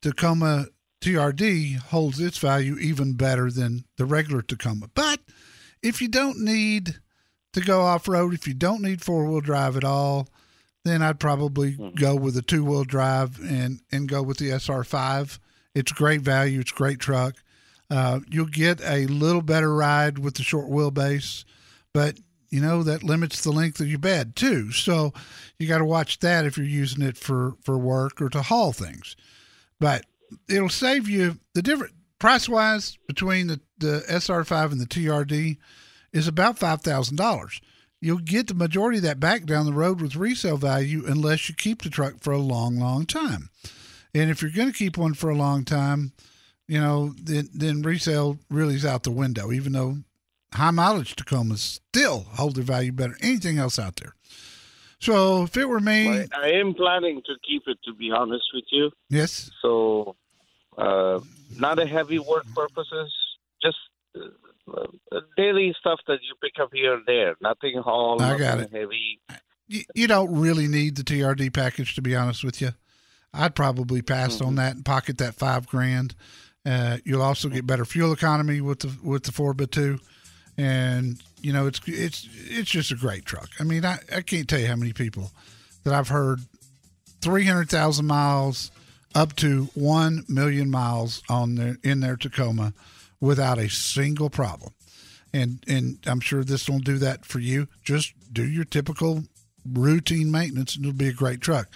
Tacoma 0.00 0.66
TRD 1.00 1.76
holds 1.76 2.18
its 2.18 2.38
value 2.38 2.76
even 2.78 3.14
better 3.14 3.50
than 3.50 3.84
the 3.96 4.04
regular 4.04 4.42
Tacoma. 4.42 4.88
But 4.94 5.20
if 5.82 6.00
you 6.00 6.08
don't 6.08 6.38
need 6.38 6.96
to 7.52 7.60
go 7.60 7.80
off 7.82 8.08
road, 8.08 8.34
if 8.34 8.46
you 8.46 8.54
don't 8.54 8.82
need 8.82 9.02
four 9.02 9.26
wheel 9.26 9.40
drive 9.40 9.76
at 9.76 9.84
all, 9.84 10.28
then 10.84 11.02
I'd 11.02 11.20
probably 11.20 11.72
go 11.96 12.14
with 12.14 12.36
a 12.36 12.42
two 12.42 12.64
wheel 12.64 12.84
drive 12.84 13.38
and 13.40 13.80
and 13.90 14.08
go 14.08 14.22
with 14.22 14.38
the 14.38 14.50
SR5. 14.50 15.38
It's 15.74 15.92
great 15.92 16.22
value. 16.22 16.60
It's 16.60 16.72
great 16.72 16.98
truck. 16.98 17.36
Uh, 17.90 18.20
you'll 18.28 18.46
get 18.46 18.80
a 18.82 19.06
little 19.06 19.42
better 19.42 19.74
ride 19.74 20.18
with 20.18 20.34
the 20.34 20.42
short 20.42 20.68
wheelbase, 20.68 21.44
but 21.94 22.18
you 22.50 22.60
know 22.60 22.82
that 22.82 23.02
limits 23.02 23.42
the 23.42 23.50
length 23.50 23.80
of 23.80 23.88
your 23.88 23.98
bed 23.98 24.36
too. 24.36 24.72
So 24.72 25.12
you 25.58 25.68
got 25.68 25.78
to 25.78 25.84
watch 25.84 26.18
that 26.20 26.46
if 26.46 26.56
you're 26.56 26.66
using 26.66 27.02
it 27.02 27.16
for 27.16 27.54
for 27.62 27.78
work 27.78 28.20
or 28.20 28.28
to 28.30 28.42
haul 28.42 28.72
things. 28.72 29.16
But 29.80 30.04
it'll 30.48 30.68
save 30.68 31.08
you 31.08 31.38
the 31.54 31.62
different 31.62 31.94
price 32.18 32.48
wise 32.48 32.98
between 33.06 33.46
the 33.48 33.60
the 33.78 34.04
SR5 34.08 34.72
and 34.72 34.80
the 34.80 34.86
TRD 34.86 35.56
is 36.12 36.26
about 36.26 36.58
five 36.58 36.82
thousand 36.82 37.16
dollars. 37.16 37.60
You'll 38.00 38.18
get 38.18 38.46
the 38.46 38.54
majority 38.54 38.98
of 38.98 39.04
that 39.04 39.18
back 39.20 39.44
down 39.44 39.66
the 39.66 39.72
road 39.72 40.00
with 40.00 40.14
resale 40.16 40.56
value 40.56 41.04
unless 41.06 41.48
you 41.48 41.54
keep 41.54 41.82
the 41.82 41.90
truck 41.90 42.20
for 42.20 42.32
a 42.32 42.38
long, 42.38 42.78
long 42.78 43.06
time. 43.06 43.50
And 44.14 44.30
if 44.30 44.40
you're 44.40 44.52
going 44.52 44.70
to 44.70 44.76
keep 44.76 44.96
one 44.96 45.14
for 45.14 45.30
a 45.30 45.34
long 45.36 45.64
time, 45.64 46.12
you 46.68 46.80
know, 46.80 47.14
then 47.20 47.48
then 47.52 47.82
resale 47.82 48.38
really 48.50 48.74
is 48.76 48.84
out 48.86 49.02
the 49.02 49.10
window. 49.10 49.50
Even 49.52 49.72
though 49.72 49.98
high 50.54 50.70
mileage 50.70 51.16
Tacomas 51.16 51.58
still 51.58 52.20
hold 52.34 52.54
their 52.56 52.64
value 52.64 52.92
better 52.92 53.14
than 53.14 53.24
anything 53.30 53.58
else 53.58 53.78
out 53.78 53.96
there. 53.96 54.14
So 55.00 55.44
if 55.44 55.56
it 55.56 55.68
were 55.68 55.78
me, 55.80 56.26
I 56.36 56.50
am 56.54 56.74
planning 56.74 57.22
to 57.26 57.34
keep 57.46 57.62
it, 57.68 57.78
to 57.84 57.94
be 57.94 58.10
honest 58.10 58.46
with 58.52 58.64
you. 58.72 58.90
yes, 59.08 59.50
So, 59.62 60.16
uh, 60.78 61.20
not 61.56 61.78
a 61.78 61.86
heavy 61.86 62.18
work 62.18 62.46
purposes, 62.54 63.12
just 63.62 63.76
uh, 64.16 64.86
uh, 65.12 65.20
daily 65.36 65.74
stuff 65.78 65.98
that 66.06 66.20
you 66.22 66.34
pick 66.42 66.62
up 66.62 66.70
here 66.72 66.94
and 66.94 67.04
there. 67.06 67.34
Nothing 67.40 67.82
haul, 67.82 68.22
I 68.22 68.30
nothing 68.30 68.38
got 68.38 68.60
it. 68.60 68.70
heavy. 68.72 69.20
you, 69.66 69.82
you 69.94 70.06
don't 70.06 70.38
really 70.38 70.68
need 70.68 70.96
the 70.96 71.02
TRD 71.02 71.52
package 71.52 71.94
to 71.96 72.02
be 72.02 72.14
honest 72.14 72.44
with 72.44 72.60
you. 72.60 72.70
I'd 73.32 73.54
probably 73.54 74.02
pass 74.02 74.40
on 74.40 74.54
that 74.54 74.74
and 74.76 74.84
pocket 74.84 75.18
that 75.18 75.34
five 75.34 75.66
grand. 75.66 76.14
Uh, 76.64 76.98
you'll 77.04 77.22
also 77.22 77.48
get 77.48 77.66
better 77.66 77.84
fuel 77.84 78.12
economy 78.12 78.60
with 78.60 78.80
the 78.80 78.96
with 79.02 79.24
the 79.24 79.32
four 79.32 79.54
by 79.54 79.64
two, 79.66 79.98
and 80.56 81.22
you 81.40 81.52
know 81.52 81.66
it's 81.66 81.80
it's 81.86 82.28
it's 82.48 82.70
just 82.70 82.90
a 82.90 82.94
great 82.94 83.24
truck. 83.24 83.48
I 83.60 83.64
mean, 83.64 83.84
I, 83.84 83.98
I 84.14 84.22
can't 84.22 84.48
tell 84.48 84.58
you 84.58 84.66
how 84.66 84.76
many 84.76 84.92
people 84.92 85.30
that 85.84 85.94
I've 85.94 86.08
heard 86.08 86.40
three 87.20 87.44
hundred 87.44 87.68
thousand 87.68 88.06
miles 88.06 88.70
up 89.14 89.34
to 89.36 89.68
one 89.74 90.24
million 90.28 90.70
miles 90.70 91.22
on 91.28 91.54
their 91.54 91.76
in 91.82 92.00
their 92.00 92.16
Tacoma 92.16 92.72
without 93.20 93.58
a 93.58 93.68
single 93.68 94.30
problem. 94.30 94.72
And 95.32 95.62
and 95.68 95.98
I'm 96.06 96.20
sure 96.20 96.44
this 96.44 96.68
will 96.68 96.78
do 96.78 96.98
that 96.98 97.24
for 97.24 97.38
you. 97.38 97.68
Just 97.82 98.12
do 98.32 98.46
your 98.46 98.64
typical 98.64 99.24
routine 99.72 100.30
maintenance 100.30 100.76
and 100.76 100.84
it'll 100.84 100.96
be 100.96 101.08
a 101.08 101.12
great 101.12 101.40
truck. 101.40 101.68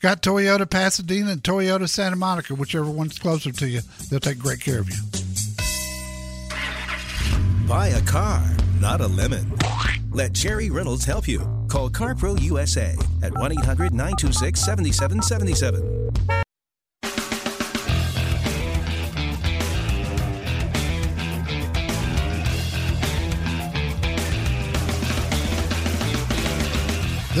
Got 0.00 0.22
Toyota 0.22 0.68
Pasadena 0.68 1.32
and 1.32 1.42
Toyota 1.42 1.88
Santa 1.88 2.16
Monica, 2.16 2.54
whichever 2.54 2.90
one's 2.90 3.18
closer 3.18 3.52
to 3.52 3.68
you. 3.68 3.80
They'll 4.08 4.20
take 4.20 4.38
great 4.38 4.60
care 4.60 4.78
of 4.78 4.88
you. 4.88 4.96
Buy 7.66 7.88
a 7.88 8.00
car, 8.02 8.42
not 8.80 9.00
a 9.00 9.06
lemon. 9.06 9.52
Let 10.10 10.32
Jerry 10.32 10.70
Reynolds 10.70 11.04
help 11.04 11.28
you. 11.28 11.40
Call 11.68 11.90
CarPro 11.90 12.40
USA 12.40 12.96
at 13.22 13.36
1 13.36 13.52
800 13.52 13.92
926 13.92 14.60
7777. 14.60 16.39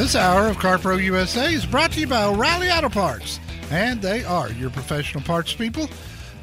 This 0.00 0.16
hour 0.16 0.46
of 0.46 0.56
CarPro 0.56 1.04
USA 1.04 1.52
is 1.52 1.66
brought 1.66 1.92
to 1.92 2.00
you 2.00 2.06
by 2.06 2.24
O'Reilly 2.24 2.70
Auto 2.70 2.88
Parts, 2.88 3.38
and 3.70 4.00
they 4.00 4.24
are 4.24 4.50
your 4.50 4.70
professional 4.70 5.22
parts 5.22 5.52
people. 5.52 5.90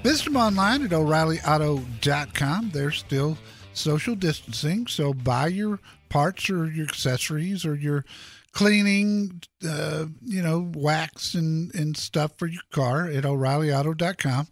Visit 0.03 0.25
them 0.25 0.37
online 0.37 0.85
at 0.85 0.93
o'ReillyAuto.com. 0.93 2.69
They're 2.69 2.91
still 2.91 3.35
social 3.73 4.13
distancing, 4.13 4.85
so 4.85 5.11
buy 5.11 5.47
your 5.47 5.79
parts 6.07 6.51
or 6.51 6.69
your 6.69 6.85
accessories 6.85 7.65
or 7.65 7.73
your 7.73 8.05
cleaning, 8.51 9.41
uh, 9.67 10.05
you 10.23 10.43
know, 10.43 10.71
wax 10.75 11.33
and, 11.33 11.73
and 11.73 11.97
stuff 11.97 12.33
for 12.37 12.45
your 12.45 12.61
car 12.71 13.07
at 13.07 13.25
o'ReillyAuto.com. 13.25 14.47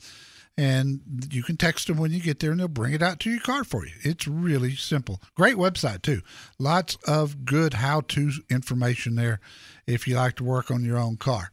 And 0.58 1.02
you 1.32 1.44
can 1.44 1.58
text 1.58 1.88
them 1.88 1.98
when 1.98 2.12
you 2.12 2.22
get 2.22 2.40
there 2.40 2.52
and 2.52 2.60
they'll 2.60 2.70
bring 2.70 2.94
it 2.94 3.02
out 3.02 3.20
to 3.22 3.30
your 3.30 3.42
car 3.42 3.66
for 3.66 3.86
you. 3.86 3.92
It's 4.04 4.26
really 4.26 4.74
simple. 4.76 5.22
Great 5.36 5.58
website, 5.58 6.02
too. 6.02 6.22
Lots 6.58 6.96
of 7.06 7.44
good 7.44 7.74
how 7.74 8.02
to 8.02 8.32
information 8.50 9.16
there 9.16 9.42
if 9.86 10.08
you 10.08 10.16
like 10.16 10.36
to 10.38 10.46
work 10.46 10.72
on 10.72 10.86
your 10.86 10.98
own 10.98 11.18
car. 11.18 11.52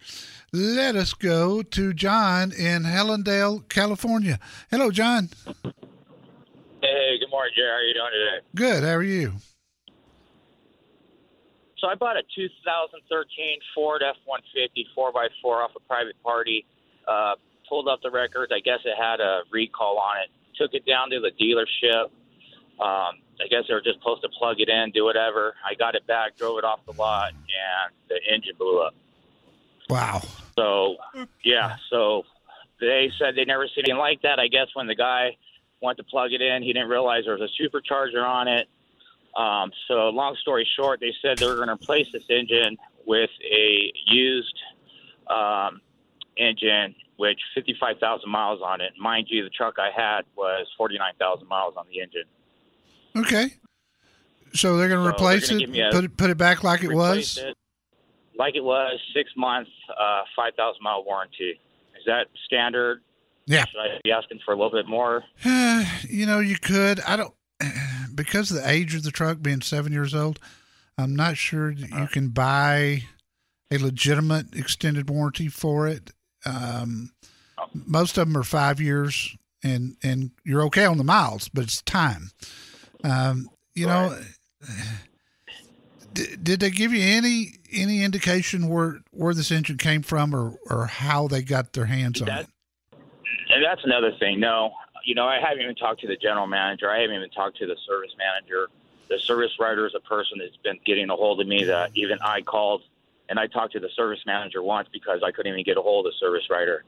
Let 0.53 0.95
us 0.95 1.15
go 1.15 1.63
to 1.63 1.93
John 1.93 2.53
in 2.53 2.85
Helendale, 2.85 3.69
California. 3.69 4.39
Hello, 4.71 4.93
John. 4.93 5.31
Hey, 6.83 7.19
good 7.19 7.31
morning, 7.31 7.53
Jerry. 7.57 7.71
How 7.71 7.77
are 7.77 7.83
you 7.83 7.95
doing 7.95 8.11
today? 8.13 8.47
Good. 8.55 8.83
How 8.85 8.95
are 8.95 9.03
you? 9.03 9.33
So 11.79 11.89
I 11.89 11.97
bought 11.97 12.17
a 12.17 12.23
2013 12.37 13.59
Ford 13.75 14.03
F-150 14.09 14.85
4x4 14.97 15.65
off 15.65 15.71
a 15.77 15.81
private 15.81 16.15
party. 16.23 16.65
Uh, 17.09 17.35
pulled 17.69 17.89
up 17.89 18.01
the 18.03 18.11
records. 18.11 18.53
I 18.55 18.61
guess 18.61 18.81
it 18.85 18.97
had 18.97 19.21
a 19.21 19.43
recall 19.51 19.99
on 19.99 20.23
it. 20.23 20.31
Took 20.57 20.75
it 20.75 20.87
down 20.87 21.11
to 21.11 21.21
the 21.21 21.31
dealership. 21.41 22.05
Um, 22.81 23.21
I 23.41 23.49
guess 23.49 23.65
they 23.69 23.75
were 23.75 23.81
just 23.81 23.99
supposed 23.99 24.23
to 24.23 24.29
plug 24.29 24.61
it 24.61 24.69
in, 24.69 24.91
do 24.93 25.05
whatever. 25.05 25.55
I 25.65 25.75
got 25.75 25.95
it 25.95 26.07
back, 26.07 26.37
drove 26.37 26.59
it 26.59 26.65
off 26.65 26.81
the 26.87 26.93
lot, 26.93 27.33
and 27.33 27.95
the 28.09 28.19
engine 28.33 28.55
blew 28.59 28.81
up. 28.81 28.95
Wow. 29.89 30.23
So, 30.57 30.97
yeah, 31.45 31.77
so 31.91 32.25
they 32.81 33.11
said 33.19 33.35
they 33.37 33.45
never 33.45 33.67
seen 33.69 33.85
anything 33.85 33.99
like 33.99 34.23
that. 34.23 34.39
I 34.39 34.49
guess 34.49 34.69
when 34.75 34.87
the 34.87 34.95
guy 34.95 35.37
went 35.81 35.99
to 35.99 36.05
plug 36.05 36.33
it 36.33 36.41
in, 36.41 36.63
he 36.63 36.73
didn't 36.73 36.89
realize 36.89 37.25
there 37.25 37.37
was 37.37 37.51
a 37.51 37.63
supercharger 37.63 38.25
on 38.25 38.49
it. 38.49 38.69
Um, 39.37 39.73
so, 39.89 40.09
long 40.11 40.37
story 40.37 40.69
short, 40.77 41.01
they 41.01 41.15
said 41.23 41.39
they 41.39 41.47
were 41.47 41.57
going 41.57 41.69
to 41.69 41.75
replace 41.75 42.13
this 42.13 42.25
engine 42.29 42.77
with 43.07 43.31
a 43.51 43.93
used 44.07 44.59
um, 45.29 45.81
engine, 46.37 46.95
which 47.17 47.39
55,000 47.55 48.29
miles 48.31 48.61
on 48.65 48.81
it. 48.81 48.93
Mind 48.99 49.27
you, 49.31 49.45
the 49.45 49.51
truck 49.51 49.77
I 49.79 49.91
had 49.95 50.23
was 50.37 50.67
49,000 50.77 51.47
miles 51.49 51.75
on 51.77 51.85
the 51.91 52.01
engine. 52.01 52.25
Okay. 53.17 53.55
So 54.55 54.77
they're 54.77 54.89
going 54.89 55.01
to 55.01 55.07
So 55.07 55.15
replace 55.15 55.51
it, 55.51 55.93
put 55.93 56.05
it, 56.05 56.17
put 56.17 56.31
it 56.31 56.37
back 56.39 56.63
like 56.63 56.83
it 56.83 56.93
was. 56.93 57.39
it 57.39 57.57
like 58.37 58.55
it 58.57 58.65
was, 58.65 58.99
six 59.15 59.31
months, 59.37 59.71
uh, 59.91 60.23
5,000 60.35 60.83
mile 60.83 61.05
warranty. 61.05 61.61
Is 61.97 62.05
that 62.07 62.27
standard? 62.47 63.03
Yeah. 63.47 63.65
Should 63.67 63.79
I 63.81 64.01
be 64.03 64.13
asking 64.13 64.41
for 64.45 64.53
a 64.53 64.57
little 64.57 64.71
bit 64.73 64.89
more? 64.89 65.23
you 66.09 66.27
know, 66.27 66.41
you 66.41 66.59
could. 66.59 67.01
I 67.01 67.17
don't 67.17 67.35
because 68.15 68.51
of 68.51 68.59
the 68.59 68.69
age 68.69 68.95
of 68.95 69.03
the 69.03 69.11
truck 69.11 69.43
being 69.43 69.61
seven 69.61 69.93
years 69.93 70.15
old. 70.15 70.39
I'm 70.99 71.17
not 71.17 71.37
sure 71.37 71.75
that 71.75 71.91
you 71.91 72.07
can 72.07 72.29
buy 72.29 73.05
a 73.71 73.79
legitimate 73.79 74.55
extended 74.55 75.09
warranty 75.09 75.49
for 75.49 75.89
it. 75.89 76.11
Um, 76.47 77.13
most 77.75 78.19
of 78.19 78.27
them 78.27 78.37
are 78.37 78.43
five 78.43 78.81
years, 78.81 79.37
and 79.63 79.97
and 80.03 80.31
you're 80.45 80.63
okay 80.65 80.85
on 80.85 80.99
the 80.99 81.05
miles, 81.05 81.49
but 81.49 81.65
it's 81.65 81.83
time. 81.83 82.31
Um, 83.05 83.49
you 83.75 83.87
know, 83.87 84.19
did, 86.13 86.45
did 86.45 86.61
they 86.61 86.71
give 86.71 86.93
you 86.93 87.03
any 87.03 87.55
any 87.73 88.03
indication 88.03 88.69
where 88.69 89.01
where 89.11 89.35
this 89.35 89.51
engine 89.51 89.79
came 89.79 90.03
from, 90.03 90.35
or 90.35 90.55
or 90.69 90.87
how 90.87 91.29
they 91.29 91.43
got 91.43 91.73
their 91.73 91.87
hands 91.87 92.21
on 92.21 92.29
it? 92.29 92.47
And 93.49 93.65
that's 93.65 93.85
another 93.85 94.13
thing. 94.19 94.41
No, 94.41 94.73
you 95.05 95.15
know, 95.15 95.27
I 95.27 95.39
haven't 95.41 95.63
even 95.63 95.75
talked 95.75 96.01
to 96.01 96.07
the 96.07 96.17
general 96.17 96.47
manager. 96.47 96.91
I 96.91 97.01
haven't 97.01 97.17
even 97.17 97.31
talked 97.31 97.59
to 97.59 97.67
the 97.67 97.77
service 97.87 98.15
manager. 98.19 98.69
The 99.09 99.19
service 99.19 99.53
writer 99.61 99.87
is 99.87 99.95
a 99.95 100.01
person 100.01 100.39
that's 100.39 100.57
been 100.59 100.79
getting 100.87 101.11
a 101.11 101.17
hold 101.17 101.41
of 101.41 101.47
me 101.47 101.65
that 101.65 101.91
even 101.95 102.19
I 102.23 102.41
called 102.41 102.83
and 103.29 103.39
I 103.39 103.47
talked 103.47 103.73
to 103.75 103.81
the 103.81 103.89
service 103.97 104.21
manager 104.27 104.63
once 104.63 104.89
because 104.93 105.21
I 105.27 105.31
couldn't 105.33 105.53
even 105.53 105.65
get 105.65 105.77
a 105.77 105.83
hold 105.83 106.07
of 106.07 106.13
the 106.13 106.17
service 106.19 106.45
writer. 106.51 106.85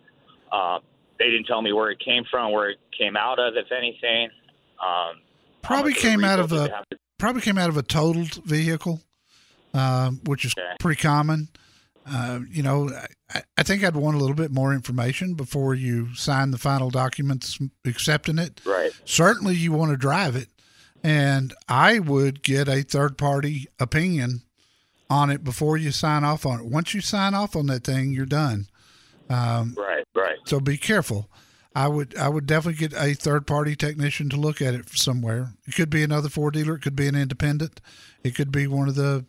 Uh, 0.53 0.79
they 1.19 1.27
didn't 1.27 1.45
tell 1.47 1.63
me 1.63 1.73
where 1.73 1.91
it 1.91 1.99
came 2.01 2.25
from, 2.31 2.53
where 2.53 2.71
it 2.71 2.79
came 2.97 3.17
out 3.17 3.39
of, 3.39 3.55
if 3.57 3.71
anything. 3.73 4.29
Um, 4.85 5.21
Probably 5.63 5.95
came 5.95 6.25
out 6.25 6.41
of 6.41 6.53
a 6.53 6.69
to- 6.69 6.99
probably 7.19 7.41
came 7.41 7.57
out 7.57 7.69
of 7.71 7.77
a 7.77 7.83
totaled 7.83 8.35
vehicle, 8.45 9.01
um, 9.73 10.21
which 10.25 10.45
is 10.45 10.53
Okay. 10.59 10.75
pretty 10.81 11.01
common. 11.01 11.49
Uh, 12.07 12.41
you 12.51 12.63
know, 12.63 12.91
I, 13.33 13.43
I 13.57 13.63
think 13.63 13.83
I'd 13.83 13.97
want 13.97 14.17
a 14.17 14.21
little 14.21 14.37
bit 14.37 14.51
more 14.51 14.75
information 14.75 15.35
before 15.35 15.75
you 15.75 16.15
sign 16.15 16.51
the 16.51 16.59
final 16.59 16.91
documents 16.91 17.59
accepting 17.87 18.39
it. 18.39 18.61
Right. 18.67 18.93
Certainly, 19.07 19.55
you 19.55 19.73
want 19.73 19.91
to 19.93 19.97
drive 19.97 20.37
it, 20.37 20.49
and 21.03 21.55
I 21.67 21.99
would 22.01 22.43
get 22.43 22.69
a 22.69 22.83
third 22.83 23.17
party 23.17 23.69
opinion 23.81 24.43
on 25.11 25.31
it 25.31 25.45
before 25.45 25.77
you 25.77 25.91
sign 25.91 26.25
off 26.25 26.47
on 26.47 26.61
it. 26.61 26.67
Once 26.67 26.95
you 26.95 27.01
sign 27.01 27.35
off 27.35 27.55
on 27.57 27.67
that 27.67 27.85
thing, 27.85 28.13
you're 28.13 28.27
done. 28.27 28.67
Um, 29.31 29.75
Right, 29.77 30.05
right. 30.15 30.39
so 30.45 30.61
be 30.61 30.77
careful. 30.77 31.29
I 31.77 31.89
would 31.89 32.17
I 32.17 32.29
would 32.29 32.47
definitely 32.47 32.79
get 32.79 32.93
a 32.95 33.15
third 33.15 33.47
party 33.49 33.75
technician 33.75 34.29
to 34.31 34.37
look 34.37 34.63
at 34.63 34.75
it 34.75 34.89
somewhere. 34.91 35.55
It 35.67 35.75
could 35.75 35.91
be 35.91 36.03
another 36.05 36.29
Ford 36.29 36.55
dealer. 36.55 36.77
It 36.77 36.83
could 36.83 36.95
be 36.95 37.09
an 37.09 37.17
independent. 37.17 37.81
It 38.23 38.35
could 38.37 38.53
be 38.53 38.67
one 38.69 38.89
of 38.89 38.95
the 38.95 39.25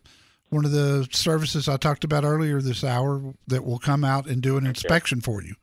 one 0.49 0.63
of 0.63 0.71
the 0.71 1.07
services 1.11 1.67
I 1.67 1.77
talked 1.77 2.03
about 2.03 2.23
earlier 2.23 2.61
this 2.61 2.83
hour 2.83 3.33
that 3.47 3.65
will 3.65 3.79
come 3.79 4.03
out 4.03 4.27
and 4.27 4.41
do 4.43 4.57
an 4.57 4.67
inspection 4.67 5.21
for 5.21 5.41
you. 5.41 5.55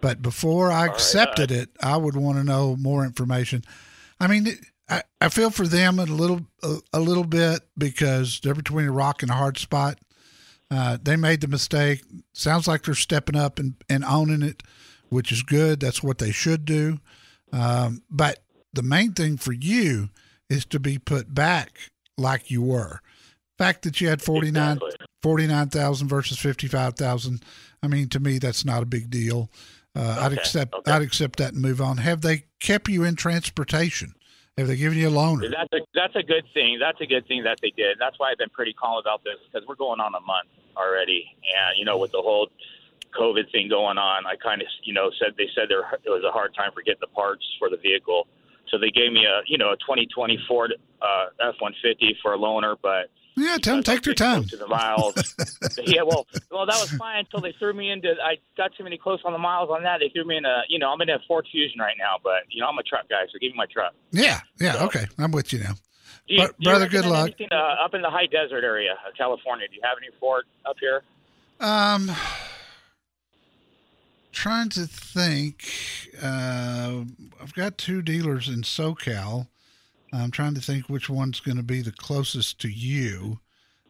But 0.00 0.22
before 0.22 0.70
I 0.70 0.86
accepted 0.86 1.50
it, 1.50 1.70
I 1.82 1.96
would 1.96 2.14
want 2.16 2.38
to 2.38 2.44
know 2.44 2.76
more 2.76 3.04
information. 3.04 3.64
I 4.20 4.28
mean, 4.28 4.46
it- 4.46 4.60
I, 4.92 5.02
I 5.20 5.28
feel 5.28 5.50
for 5.50 5.66
them 5.66 5.98
a 5.98 6.04
little 6.04 6.42
a, 6.62 6.76
a 6.92 7.00
little 7.00 7.24
bit 7.24 7.62
because 7.76 8.40
they're 8.40 8.54
between 8.54 8.86
a 8.86 8.92
rock 8.92 9.22
and 9.22 9.30
a 9.30 9.34
hard 9.34 9.58
spot. 9.58 9.98
Uh, 10.70 10.98
they 11.02 11.16
made 11.16 11.40
the 11.40 11.48
mistake. 11.48 12.02
Sounds 12.32 12.66
like 12.66 12.82
they're 12.82 12.94
stepping 12.94 13.36
up 13.36 13.58
and, 13.58 13.74
and 13.88 14.04
owning 14.04 14.42
it, 14.42 14.62
which 15.10 15.30
is 15.30 15.42
good. 15.42 15.80
That's 15.80 16.02
what 16.02 16.18
they 16.18 16.30
should 16.32 16.64
do. 16.64 16.98
Um, 17.52 18.02
but 18.10 18.42
the 18.72 18.82
main 18.82 19.12
thing 19.12 19.36
for 19.36 19.52
you 19.52 20.08
is 20.48 20.64
to 20.66 20.80
be 20.80 20.98
put 20.98 21.34
back 21.34 21.78
like 22.16 22.50
you 22.50 22.62
were. 22.62 23.00
Fact 23.58 23.82
that 23.82 24.00
you 24.00 24.08
had 24.08 24.22
49 24.22 24.72
Exactly. 24.72 25.06
49,000 25.22 26.08
versus 26.08 26.38
55,000. 26.38 27.44
I 27.82 27.86
mean, 27.86 28.08
to 28.08 28.20
me, 28.20 28.38
that's 28.38 28.64
not 28.64 28.82
a 28.82 28.86
big 28.86 29.08
deal. 29.10 29.50
Uh, 29.94 30.18
I'd 30.20 30.32
accept, 30.32 30.74
okay. 30.74 30.90
I'd 30.90 31.02
accept 31.02 31.38
that 31.38 31.52
and 31.52 31.62
move 31.62 31.80
on. 31.80 31.98
Have 31.98 32.22
they 32.22 32.44
kept 32.60 32.88
you 32.88 33.04
in 33.04 33.14
transportation? 33.14 34.14
Have 34.58 34.68
they 34.68 34.76
given 34.76 34.98
you 34.98 35.08
a 35.08 35.10
loaner? 35.10 35.50
That's 35.50 35.72
a 35.72 35.80
that's 35.94 36.14
a 36.14 36.22
good 36.22 36.44
thing. 36.52 36.78
That's 36.78 37.00
a 37.00 37.06
good 37.06 37.26
thing 37.26 37.42
that 37.44 37.58
they 37.62 37.70
did. 37.70 37.96
That's 37.98 38.18
why 38.18 38.30
I've 38.30 38.38
been 38.38 38.50
pretty 38.50 38.74
calm 38.74 39.00
about 39.00 39.24
this 39.24 39.40
because 39.48 39.66
we're 39.66 39.76
going 39.76 39.98
on 39.98 40.14
a 40.14 40.20
month 40.20 40.48
already, 40.76 41.24
and 41.56 41.78
you 41.78 41.86
know 41.86 41.96
with 41.96 42.12
the 42.12 42.20
whole 42.20 42.48
COVID 43.18 43.50
thing 43.50 43.70
going 43.70 43.96
on, 43.96 44.26
I 44.26 44.36
kind 44.36 44.60
of 44.60 44.68
you 44.84 44.92
know 44.92 45.10
said 45.18 45.32
they 45.38 45.48
said 45.54 45.70
there 45.70 45.88
it 46.04 46.10
was 46.10 46.22
a 46.28 46.30
hard 46.30 46.54
time 46.54 46.70
for 46.74 46.82
getting 46.82 47.00
the 47.00 47.14
parts 47.16 47.44
for 47.58 47.70
the 47.70 47.78
vehicle, 47.78 48.26
so 48.68 48.76
they 48.76 48.90
gave 48.90 49.10
me 49.10 49.24
a 49.24 49.40
you 49.46 49.56
know 49.56 49.72
a 49.72 49.76
2020 49.78 50.38
Ford 50.46 50.74
uh, 51.00 51.26
F150 51.40 52.20
for 52.20 52.34
a 52.34 52.38
loaner, 52.38 52.76
but 52.82 53.08
Yeah, 53.36 53.56
tell 53.62 53.76
them 53.76 53.82
take 53.82 54.04
your 54.04 54.14
time. 54.14 54.44
To 54.44 54.56
the 54.56 54.66
miles. 54.66 55.14
yeah, 55.86 56.02
well, 56.02 56.26
well, 56.50 56.66
that 56.66 56.78
was 56.80 56.90
fine 56.92 57.20
until 57.20 57.40
they 57.40 57.52
threw 57.58 57.72
me 57.72 57.90
into. 57.90 58.10
I 58.22 58.36
got 58.56 58.72
too 58.76 58.84
many 58.84 58.98
close 58.98 59.20
on 59.24 59.32
the 59.32 59.38
miles 59.38 59.70
on 59.70 59.82
that. 59.84 59.98
They 60.00 60.10
threw 60.10 60.24
me 60.26 60.36
in 60.36 60.44
a. 60.44 60.62
You 60.68 60.78
know, 60.78 60.90
I'm 60.92 61.00
in 61.00 61.08
a 61.10 61.18
Ford 61.26 61.46
Fusion 61.50 61.80
right 61.80 61.96
now, 61.98 62.16
but 62.22 62.42
you 62.50 62.60
know, 62.60 62.68
I'm 62.68 62.78
a 62.78 62.82
truck 62.82 63.08
guy, 63.08 63.22
so 63.32 63.38
give 63.40 63.52
me 63.52 63.56
my 63.56 63.66
truck. 63.72 63.94
Yeah, 64.10 64.40
yeah, 64.60 64.72
So- 64.72 64.86
okay. 64.86 65.06
I'm 65.18 65.32
with 65.32 65.52
you 65.52 65.60
now. 65.60 65.72
Do 66.28 66.34
you, 66.34 66.38
Bro- 66.38 66.46
do 66.48 66.54
you 66.58 66.64
brother, 66.70 66.88
good 66.88 67.04
luck. 67.06 67.26
anything, 67.28 67.48
uh, 67.50 67.84
up 67.84 67.94
in 67.94 68.02
the 68.02 68.10
high 68.10 68.26
desert 68.26 68.62
area 68.64 68.92
of 69.08 69.14
California, 69.18 69.66
do 69.68 69.74
you 69.74 69.80
have 69.82 69.96
any 69.98 70.08
Ford 70.20 70.44
up 70.64 70.76
here? 70.78 71.02
Um, 71.58 72.10
trying 74.32 74.68
to 74.70 74.86
think. 74.86 75.68
Uh, 76.22 77.02
I've 77.40 77.54
got 77.54 77.78
two 77.78 78.02
dealers 78.02 78.48
in 78.48 78.62
SoCal. 78.62 79.48
I'm 80.12 80.30
trying 80.30 80.54
to 80.54 80.60
think 80.60 80.88
which 80.88 81.08
one's 81.08 81.40
going 81.40 81.56
to 81.56 81.62
be 81.62 81.80
the 81.80 81.92
closest 81.92 82.60
to 82.60 82.68
you. 82.68 83.40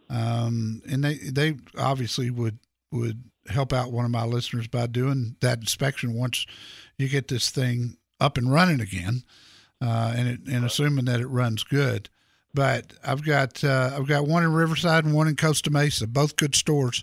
Um, 0.08 0.82
and 0.88 1.02
they 1.02 1.14
they 1.14 1.56
obviously 1.76 2.30
would 2.30 2.58
would 2.90 3.24
help 3.48 3.72
out 3.72 3.92
one 3.92 4.04
of 4.04 4.10
my 4.10 4.24
listeners 4.24 4.68
by 4.68 4.86
doing 4.86 5.36
that 5.40 5.58
inspection 5.58 6.14
once 6.14 6.46
you 6.98 7.08
get 7.08 7.28
this 7.28 7.50
thing 7.50 7.96
up 8.20 8.36
and 8.36 8.52
running 8.52 8.80
again, 8.80 9.24
uh, 9.80 10.14
and 10.16 10.28
it, 10.28 10.40
and 10.46 10.64
assuming 10.64 11.06
that 11.06 11.20
it 11.20 11.26
runs 11.26 11.64
good. 11.64 12.08
But 12.54 12.92
I've 13.04 13.24
got 13.24 13.64
uh, 13.64 13.92
I've 13.96 14.06
got 14.06 14.26
one 14.26 14.44
in 14.44 14.52
Riverside 14.52 15.04
and 15.04 15.14
one 15.14 15.28
in 15.28 15.36
Costa 15.36 15.70
Mesa, 15.70 16.06
both 16.06 16.36
good 16.36 16.54
stores, 16.54 17.02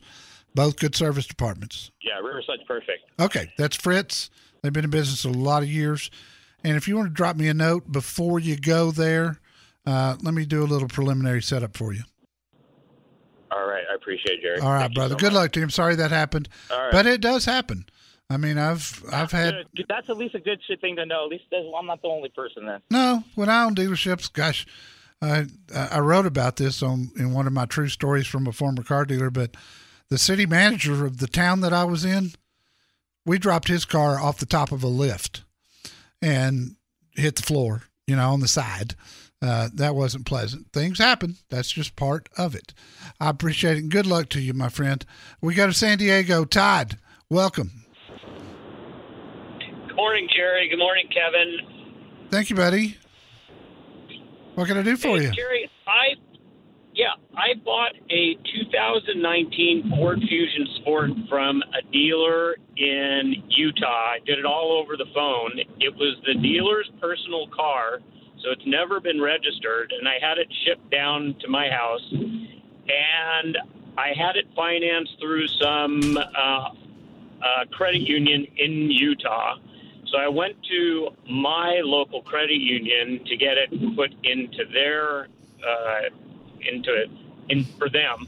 both 0.53 0.77
good 0.77 0.95
service 0.95 1.25
departments. 1.25 1.91
Yeah, 2.01 2.19
Riverside's 2.19 2.63
perfect. 2.67 3.09
Okay, 3.19 3.51
that's 3.57 3.75
Fritts. 3.75 4.29
They've 4.61 4.73
been 4.73 4.83
in 4.83 4.91
business 4.91 5.25
a 5.25 5.29
lot 5.29 5.63
of 5.63 5.69
years. 5.69 6.11
And 6.63 6.75
if 6.75 6.87
you 6.87 6.95
want 6.97 7.07
to 7.07 7.13
drop 7.13 7.35
me 7.35 7.47
a 7.47 7.53
note 7.53 7.91
before 7.91 8.39
you 8.39 8.57
go 8.57 8.91
there, 8.91 9.39
uh, 9.85 10.17
let 10.21 10.33
me 10.33 10.45
do 10.45 10.63
a 10.63 10.65
little 10.65 10.87
preliminary 10.87 11.41
setup 11.41 11.75
for 11.77 11.93
you. 11.93 12.03
All 13.51 13.67
right, 13.67 13.83
I 13.89 13.95
appreciate 13.95 14.39
it, 14.39 14.41
Jerry. 14.41 14.59
All 14.59 14.71
right, 14.71 14.81
Thank 14.81 14.95
brother. 14.95 15.13
so 15.13 15.17
Good 15.17 15.33
much. 15.33 15.41
luck 15.41 15.51
to 15.53 15.59
you. 15.59 15.63
I'm 15.63 15.69
sorry 15.69 15.95
that 15.95 16.11
happened, 16.11 16.49
right. 16.69 16.91
but 16.91 17.05
it 17.07 17.21
does 17.21 17.45
happen. 17.45 17.85
I 18.29 18.37
mean, 18.37 18.59
I've 18.59 19.03
I've 19.11 19.31
had. 19.31 19.65
That's 19.87 20.07
at 20.09 20.17
least 20.17 20.35
a 20.35 20.39
good 20.39 20.59
thing 20.81 20.95
to 20.97 21.05
know. 21.05 21.23
At 21.23 21.29
least 21.31 21.45
I'm 21.51 21.87
not 21.87 22.01
the 22.03 22.09
only 22.09 22.29
person 22.29 22.65
then. 22.67 22.81
no 22.91 23.23
when 23.33 23.49
I 23.49 23.63
own 23.63 23.73
dealerships. 23.73 24.31
Gosh, 24.31 24.67
I 25.21 25.47
I 25.73 25.99
wrote 25.99 26.27
about 26.27 26.57
this 26.57 26.83
on 26.83 27.09
in 27.17 27.33
one 27.33 27.47
of 27.47 27.53
my 27.53 27.65
true 27.65 27.87
stories 27.89 28.27
from 28.27 28.45
a 28.45 28.51
former 28.51 28.83
car 28.83 29.05
dealer. 29.05 29.31
But 29.31 29.57
the 30.09 30.19
city 30.19 30.45
manager 30.45 31.05
of 31.05 31.17
the 31.17 31.27
town 31.27 31.61
that 31.61 31.73
I 31.73 31.85
was 31.85 32.05
in, 32.05 32.33
we 33.25 33.39
dropped 33.39 33.67
his 33.67 33.83
car 33.85 34.19
off 34.19 34.37
the 34.37 34.45
top 34.45 34.71
of 34.71 34.83
a 34.83 34.87
lift 34.87 35.43
and 36.21 36.75
hit 37.15 37.35
the 37.35 37.43
floor. 37.43 37.83
You 38.07 38.15
know, 38.15 38.31
on 38.31 38.39
the 38.39 38.47
side. 38.47 38.95
Uh, 39.41 39.69
that 39.73 39.95
wasn't 39.95 40.25
pleasant. 40.25 40.71
Things 40.73 40.97
happen. 40.97 41.35
That's 41.49 41.71
just 41.71 41.95
part 41.95 42.27
of 42.37 42.55
it. 42.55 42.73
I 43.21 43.29
appreciate 43.29 43.77
it. 43.77 43.83
And 43.83 43.91
good 43.91 44.07
luck 44.07 44.29
to 44.29 44.41
you, 44.41 44.53
my 44.53 44.67
friend. 44.67 45.05
We 45.41 45.53
go 45.53 45.67
to 45.67 45.73
San 45.73 45.99
Diego. 45.99 46.43
Todd, 46.43 46.97
welcome. 47.29 47.71
Good 49.87 49.95
morning, 49.95 50.27
Jerry. 50.35 50.67
Good 50.69 50.79
morning, 50.79 51.07
Kevin. 51.13 51.57
Thank 52.31 52.49
you, 52.49 52.55
buddy. 52.55 52.97
What 54.55 54.67
can 54.67 54.77
I 54.77 54.81
do 54.81 54.97
for 54.97 55.17
Hey, 55.17 55.25
you? 55.25 55.31
Jerry, 55.31 55.69
I 55.87 56.15
yeah, 56.93 57.13
I 57.35 57.53
bought 57.63 57.93
a 58.09 58.35
2019 58.35 59.89
Ford 59.89 60.19
Fusion 60.27 60.67
Sport 60.77 61.11
from 61.29 61.61
a 61.61 61.81
dealer 61.91 62.55
in 62.77 63.43
Utah. 63.49 64.13
I 64.15 64.19
did 64.25 64.39
it 64.39 64.45
all 64.45 64.81
over 64.81 64.97
the 64.97 65.05
phone. 65.13 65.51
It 65.79 65.95
was 65.95 66.17
the 66.25 66.35
dealer's 66.35 66.89
personal 66.99 67.47
car, 67.55 67.99
so 68.41 68.51
it's 68.51 68.65
never 68.65 68.99
been 68.99 69.21
registered, 69.21 69.93
and 69.97 70.07
I 70.07 70.17
had 70.21 70.37
it 70.37 70.47
shipped 70.65 70.89
down 70.91 71.35
to 71.41 71.47
my 71.47 71.69
house, 71.69 72.05
and 72.11 73.57
I 73.97 74.13
had 74.17 74.35
it 74.35 74.47
financed 74.55 75.17
through 75.19 75.47
some 75.47 76.17
uh, 76.17 76.69
uh, 77.41 77.65
credit 77.71 78.01
union 78.01 78.47
in 78.57 78.91
Utah. 78.91 79.57
So 80.07 80.17
I 80.17 80.27
went 80.27 80.55
to 80.63 81.09
my 81.29 81.81
local 81.83 82.23
credit 82.23 82.59
union 82.59 83.23
to 83.25 83.37
get 83.37 83.57
it 83.57 83.69
put 83.95 84.11
into 84.23 84.65
their 84.73 85.27
uh, 85.65 86.09
into 86.61 86.93
it 86.93 87.09
in 87.49 87.65
for 87.77 87.89
them. 87.89 88.27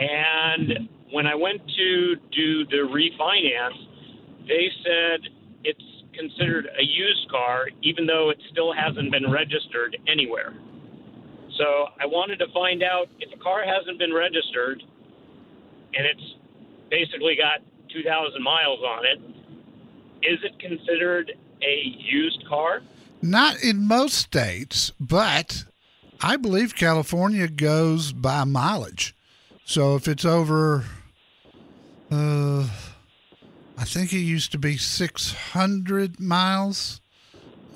And 0.00 0.88
when 1.10 1.26
I 1.26 1.34
went 1.34 1.60
to 1.66 2.16
do 2.32 2.66
the 2.66 2.88
refinance, 2.88 3.78
they 4.46 4.68
said 4.82 5.20
it's 5.62 5.82
considered 6.12 6.66
a 6.78 6.82
used 6.82 7.28
car, 7.30 7.66
even 7.82 8.06
though 8.06 8.30
it 8.30 8.38
still 8.50 8.72
hasn't 8.72 9.10
been 9.10 9.30
registered 9.30 9.96
anywhere. 10.08 10.54
So 11.58 11.86
I 12.00 12.06
wanted 12.06 12.38
to 12.40 12.46
find 12.52 12.82
out 12.82 13.06
if 13.20 13.32
a 13.32 13.42
car 13.42 13.62
hasn't 13.64 13.98
been 13.98 14.12
registered 14.12 14.82
and 15.94 16.06
it's 16.06 16.34
basically 16.90 17.36
got 17.36 17.60
2,000 17.92 18.42
miles 18.42 18.80
on 18.80 19.04
it, 19.06 19.20
is 20.22 20.38
it 20.42 20.58
considered 20.58 21.32
a 21.62 21.96
used 21.98 22.44
car? 22.48 22.82
Not 23.22 23.62
in 23.62 23.86
most 23.86 24.14
states, 24.14 24.92
but 24.98 25.64
I 26.24 26.36
believe 26.36 26.74
California 26.74 27.48
goes 27.48 28.10
by 28.10 28.44
mileage. 28.44 29.14
So 29.66 29.94
if 29.94 30.08
it's 30.08 30.24
over, 30.24 30.86
uh, 32.10 32.66
I 33.76 33.84
think 33.84 34.10
it 34.14 34.20
used 34.20 34.50
to 34.52 34.58
be 34.58 34.78
600 34.78 36.18
miles 36.18 37.02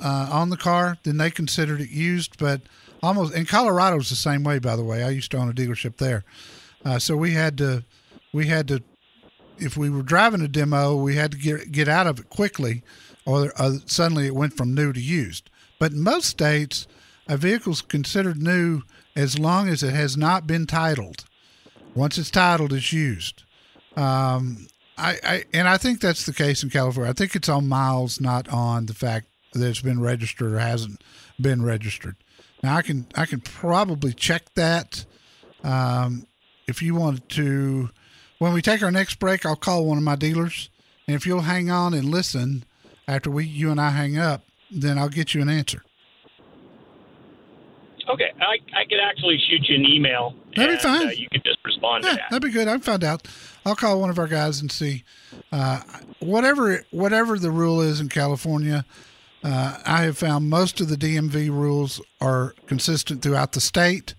uh, 0.03 0.31
on 0.33 0.49
the 0.49 0.57
car, 0.57 0.97
then 1.03 1.19
they 1.19 1.31
considered 1.31 1.83
it 1.83 1.91
used. 1.91 2.39
But 2.39 2.63
almost, 3.03 3.35
and 3.35 3.47
Colorado's 3.47 4.09
the 4.09 4.17
same 4.17 4.45
way, 4.45 4.59
by 4.59 4.77
the 4.77 4.85
way. 4.85 5.03
I 5.03 5.11
used 5.11 5.31
to 5.33 5.37
own 5.37 5.51
a 5.51 5.53
dealership 5.53 5.99
there. 5.99 6.25
Uh, 6.87 6.99
so 6.99 7.19
we 7.19 7.33
had 7.33 7.59
to, 7.59 7.85
we 8.33 8.47
had 8.47 8.67
to, 8.69 8.83
if 9.59 9.77
we 9.77 9.91
were 9.91 10.03
driving 10.03 10.41
a 10.41 10.49
demo, 10.49 10.97
we 10.97 11.17
had 11.17 11.33
to 11.33 11.37
get, 11.37 11.71
get 11.71 11.87
out 11.87 12.07
of 12.07 12.19
it 12.19 12.31
quickly 12.31 12.83
or 13.27 13.53
uh, 13.59 13.73
suddenly 13.85 14.25
it 14.25 14.35
went 14.35 14.55
from 14.55 14.75
new 14.75 14.91
to 14.91 15.01
used. 15.03 15.51
But 15.79 15.93
in 15.93 16.03
most 16.03 16.31
states, 16.31 16.87
a 17.29 17.37
vehicle's 17.37 17.83
considered 17.83 18.43
new 18.43 18.83
as 19.15 19.39
long 19.39 19.69
as 19.69 19.83
it 19.83 19.95
has 19.95 20.17
not 20.17 20.47
been 20.47 20.67
titled. 20.67 21.25
Once 21.95 22.19
it's 22.19 22.31
titled, 22.31 22.73
it's 22.73 22.93
used. 22.93 23.43
Um, 23.97 24.69
I, 24.97 25.19
I 25.23 25.45
and 25.53 25.69
I 25.69 25.77
think 25.77 26.01
that's 26.01 26.27
the 26.27 26.33
case 26.33 26.63
in 26.63 26.71
California. 26.71 27.11
I 27.11 27.15
think 27.15 27.35
it's 27.35 27.49
on 27.49 27.69
miles, 27.69 28.21
not 28.21 28.49
on 28.49 28.87
the 28.87 28.95
fact 28.95 29.27
that 29.53 29.69
it's 29.69 29.81
been 29.81 30.01
registered 30.01 30.53
or 30.53 30.59
hasn't 30.59 31.03
been 31.41 31.63
registered. 31.63 32.17
Now 32.63 32.77
I 32.77 32.83
can 32.83 33.07
I 33.15 33.27
can 33.27 33.41
probably 33.41 34.13
check 34.13 34.55
that. 34.55 35.05
Um, 35.65 36.27
if 36.67 36.83
you 36.83 36.95
wanted 36.95 37.29
to, 37.31 37.91
when 38.39 38.53
we 38.53 38.63
take 38.63 38.83
our 38.83 38.91
next 38.91 39.19
break, 39.19 39.47
I'll 39.47 39.57
call 39.57 39.87
one 39.87 39.99
of 39.99 40.05
my 40.05 40.17
dealers, 40.17 40.69
and 41.07 41.17
if 41.17 41.27
you'll 41.27 41.41
hang 41.43 41.71
on 41.71 41.95
and 41.95 42.05
listen 42.05 42.65
after 43.07 43.31
we 43.31 43.47
you 43.47 43.71
and 43.71 43.81
I 43.81 43.91
hang 43.91 44.19
up, 44.19 44.43
then 44.71 44.99
I'll 44.99 45.09
get 45.09 45.35
you 45.35 45.41
an 45.43 45.49
answer. 45.49 45.83
Okay, 48.09 48.31
I, 48.41 48.57
I 48.79 48.85
could 48.85 48.99
actually 49.03 49.39
shoot 49.49 49.69
you 49.69 49.77
an 49.77 49.85
email. 49.85 50.35
That'd 50.57 50.71
and, 50.71 50.79
be 50.79 50.83
fine. 50.83 51.07
Uh, 51.09 51.11
you 51.11 51.29
could 51.31 51.45
just 51.45 51.59
respond 51.65 52.05
Yeah, 52.05 52.11
to 52.11 52.17
that. 52.17 52.31
that'd 52.31 52.43
be 52.43 52.51
good. 52.51 52.67
I 52.69 52.79
found 52.79 53.05
out. 53.05 53.29
I'll 53.67 53.77
call 53.77 54.01
one 54.01 54.09
of 54.09 54.19
our 54.19 54.27
guys 54.29 54.61
and 54.63 54.73
see 54.73 55.05
uh, 55.53 55.81
whatever 56.21 56.83
whatever 56.91 57.39
the 57.39 57.51
rule 57.51 57.81
is 57.83 58.01
in 58.01 58.09
California. 58.09 58.85
Uh, 59.45 59.79
I 59.85 60.03
have 60.05 60.17
found 60.19 60.49
most 60.49 60.81
of 60.81 60.89
the 60.89 60.97
DMV 60.97 61.51
rules 61.51 62.01
are 62.21 62.55
consistent 62.67 63.21
throughout 63.23 63.53
the 63.53 63.61
state, 63.61 64.15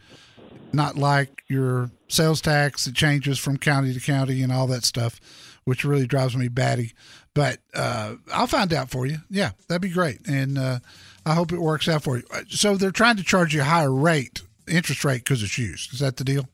not 0.71 0.95
like 0.97 1.43
your 1.47 1.89
sales 2.07 2.41
tax 2.41 2.85
that 2.85 2.95
changes 2.95 3.39
from 3.39 3.57
county 3.57 3.93
to 3.93 3.99
county 3.99 4.43
and 4.43 4.51
all 4.51 4.67
that 4.67 4.83
stuff, 4.85 5.19
which 5.63 5.83
really 5.83 6.05
drives 6.07 6.37
me 6.37 6.47
batty. 6.47 6.93
But 7.33 7.57
uh, 7.73 8.15
I'll 8.31 8.47
find 8.47 8.71
out 8.71 8.91
for 8.91 9.05
you. 9.07 9.17
Yeah, 9.29 9.51
that'd 9.67 9.81
be 9.81 9.89
great, 9.89 10.27
and 10.27 10.57
uh, 10.57 10.79
I 11.29 11.35
hope 11.35 11.51
it 11.51 11.61
works 11.61 11.87
out 11.87 12.01
for 12.01 12.17
you. 12.17 12.23
Uh, 12.33 12.41
so 12.49 12.75
they're 12.75 12.89
trying 12.89 13.17
to 13.17 13.23
charge 13.23 13.53
you 13.53 13.61
a 13.61 13.65
higher 13.65 13.93
rate, 13.93 14.41
interest 14.67 15.05
rate, 15.05 15.23
because 15.23 15.43
it's 15.43 15.59
used. 15.59 15.93
Is 15.93 15.99
that 15.99 16.17
the 16.17 16.23
deal? 16.23 16.49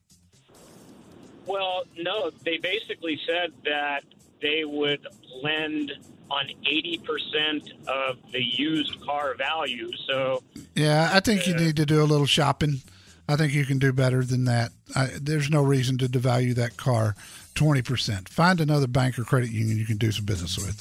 Well, 1.45 1.83
no, 1.97 2.29
they 2.43 2.57
basically 2.57 3.17
said 3.25 3.53
that 3.63 4.03
they 4.41 4.65
would 4.65 5.07
lend 5.41 5.93
on 6.29 6.49
80% 6.65 7.87
of 7.87 8.17
the 8.33 8.43
used 8.43 8.99
car 9.05 9.35
value. 9.35 9.91
So, 10.07 10.43
Yeah, 10.75 11.09
I 11.13 11.21
think 11.21 11.47
you 11.47 11.53
uh, 11.53 11.57
need 11.57 11.77
to 11.77 11.85
do 11.85 12.01
a 12.01 12.03
little 12.03 12.25
shopping. 12.25 12.81
I 13.29 13.37
think 13.37 13.53
you 13.53 13.63
can 13.63 13.79
do 13.79 13.93
better 13.93 14.25
than 14.25 14.43
that. 14.43 14.71
I, 14.93 15.09
there's 15.21 15.49
no 15.49 15.63
reason 15.63 15.97
to 15.99 16.07
devalue 16.07 16.53
that 16.55 16.75
car 16.75 17.15
20%. 17.55 18.27
Find 18.27 18.59
another 18.59 18.87
bank 18.87 19.17
or 19.17 19.23
credit 19.23 19.51
union 19.51 19.77
you 19.77 19.85
can 19.85 19.97
do 19.97 20.11
some 20.11 20.25
business 20.25 20.57
with. 20.57 20.77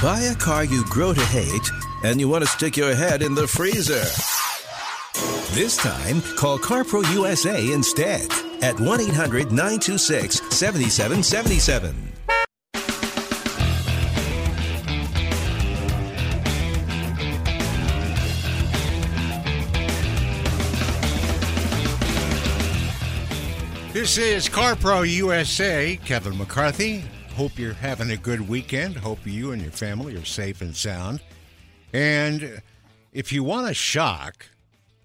Buy 0.00 0.20
a 0.20 0.34
car 0.34 0.64
you 0.64 0.82
grow 0.86 1.12
to 1.12 1.20
hate 1.26 1.70
and 2.02 2.20
you 2.20 2.28
want 2.28 2.44
to 2.44 2.50
stick 2.50 2.76
your 2.76 2.94
head 2.94 3.22
in 3.22 3.34
the 3.34 3.46
freezer. 3.46 4.04
This 5.54 5.76
time, 5.76 6.20
call 6.36 6.58
CarPro 6.58 7.02
USA 7.14 7.72
instead 7.72 8.30
at 8.62 8.78
1 8.78 9.00
800 9.00 9.50
926 9.50 10.40
7777. 10.54 12.10
This 23.92 24.16
is 24.18 24.48
CarPro 24.48 25.06
USA. 25.06 25.98
Kevin 26.04 26.38
McCarthy. 26.38 27.04
Hope 27.34 27.58
you're 27.58 27.74
having 27.74 28.12
a 28.12 28.16
good 28.16 28.48
weekend. 28.48 28.96
Hope 28.96 29.18
you 29.24 29.50
and 29.50 29.60
your 29.60 29.72
family 29.72 30.16
are 30.16 30.24
safe 30.24 30.60
and 30.62 30.74
sound. 30.74 31.20
And 31.92 32.62
if 33.12 33.32
you 33.32 33.42
want 33.42 33.70
a 33.70 33.74
shock, 33.74 34.46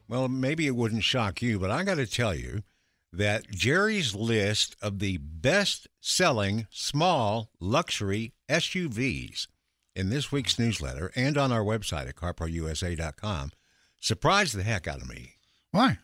well, 0.08 0.28
maybe 0.28 0.68
it 0.68 0.76
wouldn't 0.76 1.04
shock 1.04 1.42
you, 1.42 1.60
but 1.60 1.72
I 1.72 1.84
got 1.84 1.96
to 1.96 2.06
tell 2.06 2.36
you 2.36 2.64
that 3.12 3.50
Jerry's 3.50 4.14
list 4.14 4.76
of 4.82 5.00
the 5.00 5.18
best 5.18 5.88
selling 6.02 6.68
small 6.70 7.50
luxury 7.60 8.34
SUVs 8.50 9.48
in 9.96 10.10
this 10.10 10.32
week's 10.32 10.60
newsletter 10.60 11.12
and 11.16 11.38
on 11.38 11.52
our 11.52 11.64
website 11.64 12.08
at 12.10 12.16
carprousa.com 12.16 13.52
surprised 14.00 14.56
the 14.56 14.64
heck 14.64 14.88
out 14.88 15.02
of 15.02 15.10
me 15.10 15.36
Why? 15.72 15.98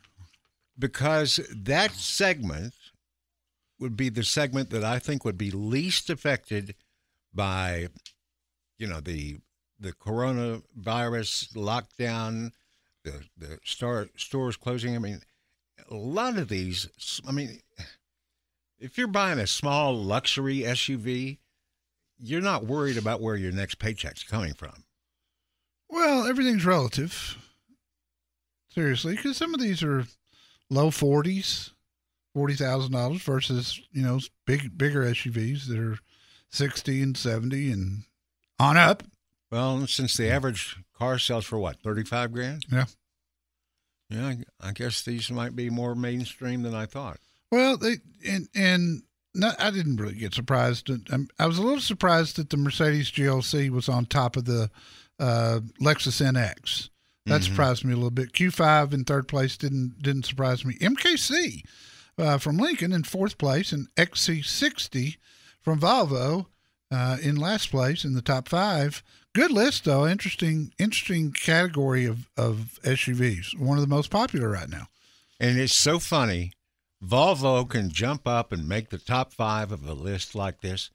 because 0.79 1.39
that 1.53 1.91
segment 1.91 2.73
would 3.79 3.97
be 3.97 4.09
the 4.09 4.23
segment 4.23 4.69
that 4.69 4.83
I 4.83 4.99
think 4.99 5.25
would 5.25 5.37
be 5.37 5.51
least 5.51 6.09
affected 6.09 6.75
by, 7.33 7.87
you 8.77 8.87
know, 8.87 9.01
the 9.01 9.39
the 9.81 9.93
coronavirus 9.93 11.53
lockdown, 11.53 12.51
the 13.03 13.23
the 13.37 13.59
store 13.65 14.07
stores 14.15 14.55
closing. 14.55 14.95
I 14.95 14.99
mean, 14.99 15.21
a 15.89 15.95
lot 15.95 16.37
of 16.37 16.47
these. 16.47 17.21
I 17.27 17.31
mean, 17.31 17.59
if 18.79 18.97
you're 18.97 19.07
buying 19.07 19.39
a 19.39 19.47
small 19.47 19.95
luxury 19.95 20.59
SUV, 20.59 21.39
you're 22.19 22.41
not 22.41 22.65
worried 22.65 22.97
about 22.97 23.21
where 23.21 23.35
your 23.35 23.51
next 23.51 23.75
paycheck's 23.79 24.23
coming 24.23 24.53
from. 24.53 24.83
Well, 25.89 26.25
everything's 26.25 26.65
relative. 26.65 27.37
Seriously, 28.69 29.15
because 29.17 29.35
some 29.35 29.53
of 29.53 29.59
these 29.59 29.83
are 29.83 30.05
low 30.69 30.89
40s, 30.91 31.71
$40,000 32.35 33.19
versus, 33.19 33.81
you 33.91 34.01
know, 34.01 34.19
big 34.45 34.77
bigger 34.77 35.03
SUVs 35.03 35.67
that 35.67 35.77
are 35.77 35.99
60 36.51 37.01
and 37.01 37.17
70 37.17 37.71
and 37.71 38.03
on 38.57 38.77
up. 38.77 39.03
Well, 39.51 39.85
since 39.87 40.15
the 40.15 40.29
average 40.29 40.77
car 40.97 41.19
sells 41.19 41.45
for 41.45 41.59
what, 41.59 41.79
35 41.79 42.31
grand? 42.31 42.65
Yeah. 42.71 42.85
Yeah, 44.09 44.33
I, 44.59 44.71
guess 44.71 45.01
these 45.03 45.31
might 45.31 45.55
be 45.55 45.69
more 45.69 45.95
mainstream 45.95 46.63
than 46.63 46.75
I 46.75 46.85
thought. 46.85 47.17
Well, 47.49 47.77
they 47.77 47.97
and 48.27 48.47
and 48.53 49.03
no, 49.33 49.51
I 49.57 49.71
didn't 49.71 49.97
really 49.97 50.15
get 50.15 50.33
surprised. 50.33 50.89
Um, 51.11 51.29
I 51.39 51.45
was 51.45 51.57
a 51.57 51.61
little 51.61 51.79
surprised 51.79 52.35
that 52.35 52.49
the 52.49 52.57
Mercedes 52.57 53.09
GLC 53.09 53.69
was 53.69 53.87
on 53.87 54.05
top 54.05 54.35
of 54.35 54.43
the 54.45 54.69
uh, 55.19 55.61
Lexus 55.81 56.21
NX. 56.21 56.89
That 57.25 57.41
Mhm. 57.41 57.45
surprised 57.45 57.85
me 57.85 57.93
a 57.93 57.95
little 57.95 58.09
bit. 58.11 58.33
Q5 58.33 58.93
in 58.93 59.05
third 59.05 59.27
place 59.29 59.55
didn't 59.55 60.01
didn't 60.01 60.25
surprise 60.25 60.65
me. 60.65 60.75
MKC 60.81 61.63
uh, 62.17 62.37
from 62.37 62.57
Lincoln 62.57 62.91
in 62.91 63.03
fourth 63.03 63.37
place, 63.37 63.71
and 63.71 63.87
XC60 63.95 65.15
from 65.61 65.79
Volvo 65.79 66.47
uh, 66.91 67.17
in 67.21 67.37
last 67.37 67.71
place 67.71 68.03
in 68.03 68.13
the 68.13 68.21
top 68.21 68.49
five. 68.49 69.03
Good 69.33 69.51
list 69.51 69.85
though. 69.85 70.07
Interesting 70.07 70.73
interesting 70.77 71.31
category 71.31 72.05
of 72.05 72.27
of 72.37 72.79
SUVs. 72.83 73.57
One 73.57 73.77
of 73.77 73.81
the 73.81 73.93
most 73.93 74.09
popular 74.09 74.49
right 74.49 74.69
now. 74.69 74.87
And 75.39 75.57
it's 75.57 75.75
so 75.75 75.99
funny. 75.99 76.53
Volvo 77.03 77.67
can 77.67 77.89
jump 77.89 78.27
up 78.27 78.51
and 78.51 78.67
make 78.67 78.89
the 78.89 78.97
top 78.97 79.33
five 79.33 79.71
of 79.71 79.87
a 79.87 79.93
list 79.93 80.35
like 80.35 80.61
this. 80.61 80.91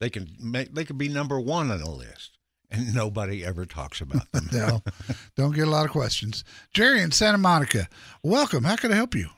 They 0.00 0.10
can 0.10 0.28
make 0.40 0.74
they 0.74 0.84
could 0.84 0.98
be 0.98 1.08
number 1.08 1.38
one 1.38 1.70
on 1.70 1.80
a 1.80 1.90
list, 1.90 2.36
and 2.70 2.92
nobody 2.94 3.44
ever 3.44 3.64
talks 3.64 4.00
about 4.00 4.30
them. 4.32 4.48
No, 4.52 4.82
don't 5.36 5.54
get 5.54 5.68
a 5.68 5.70
lot 5.70 5.86
of 5.86 5.92
questions. 5.92 6.44
Jerry 6.74 7.00
in 7.00 7.12
Santa 7.12 7.38
Monica, 7.38 7.88
welcome. 8.24 8.64
How 8.64 8.76
can 8.76 8.92
I 8.92 8.96
help 8.96 9.14
you? 9.14 9.28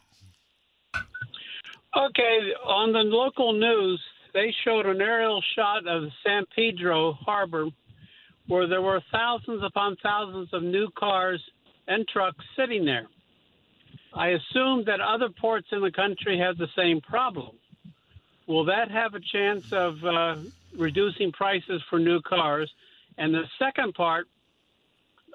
Okay, 1.97 2.39
on 2.65 2.93
the 2.93 3.01
local 3.01 3.53
news, 3.53 4.01
they 4.33 4.53
showed 4.65 4.87
an 4.87 5.01
aerial 5.01 5.41
shot 5.55 5.87
of 5.87 6.11
San 6.25 6.45
Pedro 6.57 7.13
Harbor 7.13 7.67
where 8.47 8.67
there 8.67 8.83
were 8.83 9.01
thousands 9.11 9.63
upon 9.63 9.97
thousands 10.03 10.53
of 10.53 10.63
new 10.63 10.89
cars 10.91 11.43
and 11.89 12.07
trucks 12.09 12.45
sitting 12.57 12.85
there. 12.85 13.07
I 14.13 14.29
assume 14.29 14.85
that 14.85 15.01
other 15.01 15.29
ports 15.29 15.69
in 15.73 15.81
the 15.81 15.91
country 15.91 16.39
have 16.39 16.57
the 16.57 16.69
same 16.77 17.01
problem. 17.01 17.57
will 18.47 18.67
that 18.67 18.91
have 18.91 19.15
a 19.15 19.21
chance 19.21 19.73
of 19.73 20.05
uh, 20.05 20.37
reducing 20.77 21.33
prices 21.33 21.83
for 21.91 21.99
new 21.99 22.21
cars? 22.21 22.71
And 23.19 23.35
the 23.35 23.45
second 23.59 23.95
part 23.95 24.29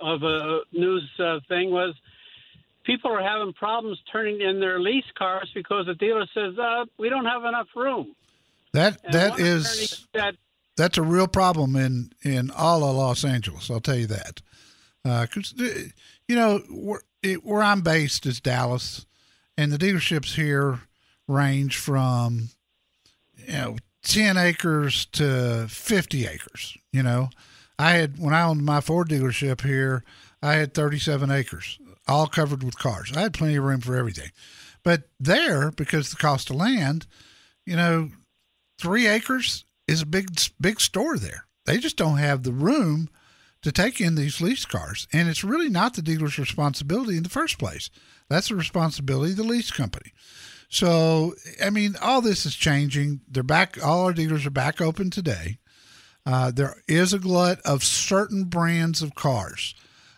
of 0.01 0.23
a 0.23 0.61
news 0.71 1.09
uh, 1.19 1.39
thing 1.47 1.71
was 1.71 1.93
people 2.83 3.11
are 3.11 3.21
having 3.21 3.53
problems 3.53 3.99
turning 4.11 4.41
in 4.41 4.59
their 4.59 4.79
lease 4.79 5.11
cars 5.17 5.51
because 5.53 5.85
the 5.85 5.95
dealer 5.95 6.25
says 6.33 6.57
uh, 6.57 6.85
we 6.97 7.09
don't 7.09 7.25
have 7.25 7.43
enough 7.43 7.67
room. 7.75 8.15
That 8.73 8.99
And 9.03 9.13
that 9.13 9.39
is 9.39 10.05
said, 10.15 10.37
that's 10.79 10.97
a 10.97 11.03
real 11.03 11.27
problem 11.27 11.75
in 11.75 12.11
in 12.23 12.49
all 12.51 12.83
of 12.83 12.95
Los 12.95 13.25
Angeles. 13.25 13.69
I'll 13.69 13.81
tell 13.81 13.97
you 13.97 14.07
that. 14.07 14.41
Uh, 15.03 15.23
because 15.23 15.53
uh, 15.59 15.89
you 16.27 16.35
know 16.35 16.59
where, 16.69 17.01
it, 17.21 17.43
where 17.43 17.61
I'm 17.61 17.81
based 17.81 18.25
is 18.25 18.39
Dallas, 18.39 19.05
and 19.57 19.71
the 19.71 19.77
dealerships 19.77 20.35
here 20.35 20.79
range 21.27 21.77
from 21.77 22.49
you 23.35 23.53
know 23.53 23.77
ten 24.03 24.37
acres 24.37 25.05
to 25.07 25.67
fifty 25.69 26.25
acres. 26.25 26.77
You 26.93 27.03
know, 27.03 27.29
I 27.77 27.91
had 27.91 28.17
when 28.17 28.33
I 28.33 28.43
owned 28.43 28.63
my 28.63 28.79
Ford 28.79 29.09
dealership 29.09 29.61
here, 29.61 30.05
I 30.41 30.53
had 30.53 30.73
thirty 30.73 30.99
seven 30.99 31.29
acres, 31.29 31.77
all 32.07 32.27
covered 32.27 32.63
with 32.63 32.79
cars. 32.79 33.11
I 33.15 33.19
had 33.21 33.33
plenty 33.33 33.57
of 33.57 33.65
room 33.65 33.81
for 33.81 33.97
everything. 33.97 34.31
But 34.83 35.09
there, 35.19 35.71
because 35.71 36.09
the 36.09 36.15
cost 36.15 36.49
of 36.49 36.55
land, 36.55 37.05
you 37.65 37.75
know, 37.75 38.11
three 38.79 39.07
acres 39.07 39.65
is 39.89 40.01
a 40.01 40.05
big 40.05 40.29
big 40.59 40.79
store 40.79 41.17
there. 41.17 41.45
They 41.65 41.77
just 41.77 41.97
don't 41.97 42.17
have 42.17 42.43
the 42.43 42.51
room 42.51 43.09
to 43.61 43.71
take 43.71 43.99
in 43.99 44.15
these 44.15 44.39
lease 44.39 44.65
cars, 44.65 45.07
and 45.11 45.27
it's 45.27 45.43
really 45.43 45.69
not 45.69 45.93
the 45.93 46.01
dealer's 46.01 46.39
responsibility 46.39 47.17
in 47.17 47.23
the 47.23 47.29
first 47.29 47.59
place. 47.59 47.89
That's 48.29 48.49
the 48.49 48.55
responsibility 48.55 49.31
of 49.31 49.37
the 49.37 49.43
lease 49.43 49.71
company. 49.71 50.13
So, 50.69 51.33
I 51.63 51.71
mean, 51.71 51.95
all 52.01 52.21
this 52.21 52.45
is 52.45 52.55
changing. 52.55 53.21
They're 53.27 53.43
back. 53.43 53.83
All 53.83 54.05
our 54.05 54.13
dealers 54.13 54.45
are 54.45 54.51
back 54.51 54.79
open 54.79 55.09
today. 55.09 55.57
Uh, 56.25 56.51
there 56.51 56.75
is 56.87 57.11
a 57.11 57.19
glut 57.19 57.59
of 57.61 57.83
certain 57.83 58.43
brands 58.43 59.01
of 59.01 59.15
cars. 59.15 59.73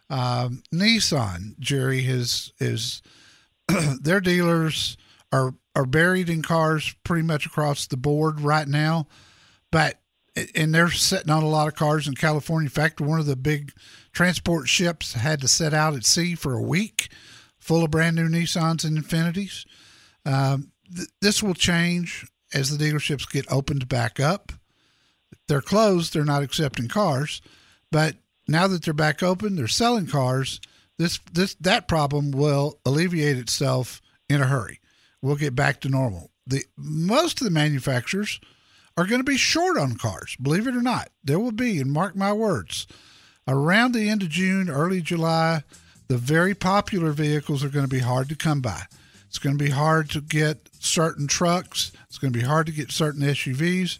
Um, 0.10 0.62
Nissan, 0.74 1.58
Jerry, 1.58 2.02
has 2.04 2.52
is 2.60 3.02
their 4.02 4.20
dealers 4.20 4.98
are 5.32 5.56
are 5.74 5.86
buried 5.86 6.30
in 6.30 6.42
cars 6.42 6.94
pretty 7.06 7.24
much 7.24 7.46
across 7.46 7.88
the 7.88 7.96
board 7.96 8.42
right 8.42 8.68
now, 8.68 9.08
but 9.72 10.02
and 10.56 10.74
they're 10.74 10.90
sitting 10.90 11.30
on 11.30 11.44
a 11.44 11.50
lot 11.50 11.68
of 11.68 11.76
cars 11.76 12.08
in 12.08 12.16
California. 12.16 12.66
In 12.66 12.72
fact, 12.72 13.02
one 13.02 13.20
of 13.20 13.26
the 13.26 13.36
big 13.36 13.74
transport 14.14 14.70
ships 14.70 15.14
had 15.14 15.42
to 15.42 15.48
set 15.48 15.74
out 15.74 15.96
at 15.96 16.06
sea 16.06 16.36
for 16.36 16.54
a 16.54 16.62
week, 16.62 17.10
full 17.60 17.84
of 17.84 17.92
brand 17.92 18.16
new 18.16 18.30
Nissans 18.30 18.86
and 18.86 18.98
Infinitis. 18.98 19.66
Um, 20.26 20.72
th- 20.96 21.10
this 21.22 21.44
will 21.44 21.54
change 21.54 22.26
as 22.54 22.76
the 22.76 22.84
dealerships 22.84 23.30
get 23.30 23.52
opened 23.52 23.90
back 23.90 24.20
up. 24.20 24.52
They're 25.48 25.62
closed; 25.62 26.14
they're 26.14 26.24
not 26.24 26.44
accepting 26.44 26.88
cars, 26.88 27.42
but 27.92 28.16
now 28.48 28.68
that 28.68 28.84
they're 28.84 28.94
back 28.94 29.22
open, 29.24 29.56
they're 29.56 29.68
selling 29.68 30.08
cars. 30.08 30.62
This 30.98 31.20
this 31.32 31.56
that 31.56 31.88
problem 31.88 32.32
will 32.32 32.80
alleviate 32.86 33.38
itself 33.38 34.02
in 34.30 34.42
a 34.42 34.48
hurry. 34.48 34.80
We'll 35.22 35.36
get 35.36 35.56
back 35.56 35.82
to 35.82 35.90
normal. 35.90 36.32
The 36.48 36.64
most 36.78 37.42
of 37.42 37.46
the 37.46 37.52
manufacturers 37.52 38.40
are 39.02 39.08
going 39.08 39.20
to 39.20 39.24
be 39.32 39.36
short 39.38 39.80
on 39.80 39.96
cars. 39.96 40.38
Believe 40.40 40.68
it 40.68 40.76
or 40.76 40.82
not, 40.82 41.10
there 41.24 41.40
will 41.40 41.52
be, 41.52 41.80
and 41.80 41.92
mark 41.92 42.16
my 42.16 42.32
words, 42.32 42.86
around 43.48 43.94
the 43.94 44.08
end 44.08 44.22
of 44.22 44.30
June, 44.30 44.70
early 44.70 45.02
July, 45.02 45.64
the 46.08 46.18
very 46.18 46.54
popular 46.54 47.12
vehicles 47.12 47.64
are 47.64 47.70
going 47.70 47.86
to 47.86 47.90
be 47.90 48.00
hard 48.00 48.30
to 48.30 48.36
come 48.36 48.62
by. 48.62 48.84
It's 49.28 49.40
going 49.40 49.58
to 49.58 49.64
be 49.64 49.72
hard 49.72 50.12
to 50.12 50.22
get 50.22 50.70
certain 50.80 51.26
trucks. 51.26 51.92
It's 52.08 52.20
going 52.20 52.32
to 52.32 52.38
be 52.38 52.46
hard 52.46 52.68
to 52.68 52.72
get 52.72 52.92
certain 52.92 53.22
SUVs, 53.24 53.98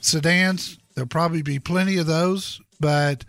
sedans. 0.00 0.78
There'll 0.94 1.06
probably 1.06 1.42
be 1.42 1.58
plenty 1.58 1.98
of 1.98 2.06
those, 2.06 2.62
but 2.78 3.26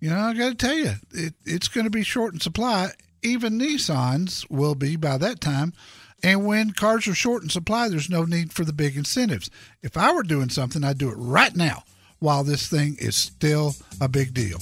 you 0.00 0.10
know, 0.10 0.18
I 0.18 0.34
got 0.34 0.48
to 0.48 0.54
tell 0.56 0.76
you, 0.76 0.92
it, 1.12 1.34
it's 1.44 1.68
going 1.68 1.84
to 1.84 1.90
be 1.90 2.02
short 2.02 2.34
in 2.34 2.40
supply. 2.40 2.88
Even 3.22 3.60
Nissans 3.60 4.44
will 4.50 4.74
be 4.74 4.96
by 4.96 5.18
that 5.18 5.40
time. 5.40 5.72
And 6.22 6.46
when 6.46 6.72
cars 6.72 7.06
are 7.06 7.14
short 7.14 7.42
in 7.42 7.48
supply, 7.48 7.88
there's 7.88 8.10
no 8.10 8.24
need 8.24 8.52
for 8.52 8.64
the 8.64 8.72
big 8.72 8.96
incentives. 8.96 9.50
If 9.82 9.96
I 9.96 10.12
were 10.12 10.22
doing 10.24 10.48
something, 10.48 10.82
I'd 10.82 10.98
do 10.98 11.10
it 11.10 11.16
right 11.16 11.54
now 11.54 11.84
while 12.18 12.42
this 12.42 12.66
thing 12.66 12.96
is 12.98 13.16
still 13.16 13.74
a 14.00 14.08
big 14.08 14.34
deal. 14.34 14.58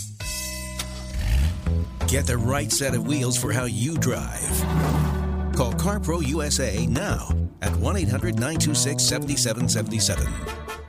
Get 2.08 2.26
the 2.26 2.38
right 2.38 2.70
set 2.70 2.94
of 2.94 3.06
wheels 3.06 3.36
for 3.36 3.52
how 3.52 3.64
you 3.64 3.96
drive. 3.96 4.50
Call 5.56 5.72
CarPro 5.72 6.24
USA 6.26 6.86
now 6.86 7.30
at 7.62 7.74
1 7.76 7.96
800 7.96 8.34
926 8.34 9.02
7777. 9.02 10.85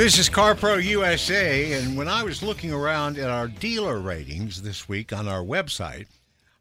This 0.00 0.18
is 0.18 0.30
CarPro 0.30 0.82
USA, 0.82 1.74
and 1.74 1.94
when 1.94 2.08
I 2.08 2.22
was 2.22 2.42
looking 2.42 2.72
around 2.72 3.18
at 3.18 3.28
our 3.28 3.48
dealer 3.48 3.98
ratings 3.98 4.62
this 4.62 4.88
week 4.88 5.12
on 5.12 5.28
our 5.28 5.42
website, 5.42 6.06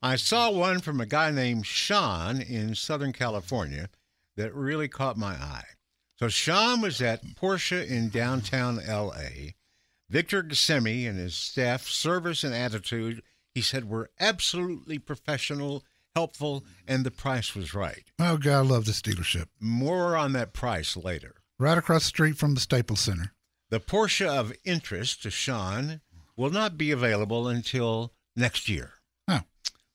I 0.04 0.18
saw 0.18 0.52
one 0.52 0.82
from 0.82 1.00
a 1.00 1.06
guy 1.06 1.32
named 1.32 1.66
Sean 1.66 2.42
in 2.42 2.76
Southern 2.76 3.14
California 3.14 3.88
that 4.36 4.54
really 4.54 4.90
caught 4.90 5.16
my 5.16 5.36
eye. 5.36 5.64
So 6.18 6.28
Sean 6.28 6.82
was 6.82 7.02
at 7.02 7.24
Porsche 7.42 7.88
in 7.88 8.10
downtown 8.10 8.82
LA. 8.86 9.54
Victor 10.10 10.44
Gassemi 10.44 11.08
and 11.08 11.18
his 11.18 11.34
staff 11.34 11.88
service 11.88 12.44
and 12.44 12.54
attitude, 12.54 13.24
he 13.56 13.62
said, 13.62 13.90
were 13.90 14.10
absolutely 14.20 15.00
professional, 15.00 15.86
helpful, 16.14 16.66
and 16.86 17.06
the 17.06 17.10
price 17.10 17.56
was 17.56 17.74
right. 17.74 18.04
Oh, 18.20 18.36
God, 18.36 18.54
I 18.54 18.70
love 18.70 18.84
this 18.84 19.02
dealership. 19.02 19.46
More 19.62 20.18
on 20.18 20.34
that 20.34 20.52
price 20.52 20.98
later. 20.98 21.36
Right 21.60 21.78
across 21.78 22.04
the 22.04 22.08
street 22.08 22.38
from 22.38 22.54
the 22.54 22.62
Staples 22.62 23.02
Center. 23.02 23.34
The 23.70 23.82
Porsche 23.82 24.26
of 24.26 24.54
interest 24.64 25.22
to 25.24 25.30
Sean 25.30 26.00
will 26.38 26.50
not 26.50 26.78
be 26.78 26.90
available 26.92 27.48
until 27.50 28.14
next 28.36 28.70
year. 28.70 28.94
Oh. 29.28 29.42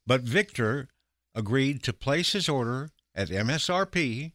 But 0.06 0.20
Victor 0.20 0.88
agreed 1.34 1.82
to 1.84 1.92
place 1.92 2.32
his 2.32 2.48
order 2.48 2.90
at 3.14 3.30
MSRP 3.30 4.32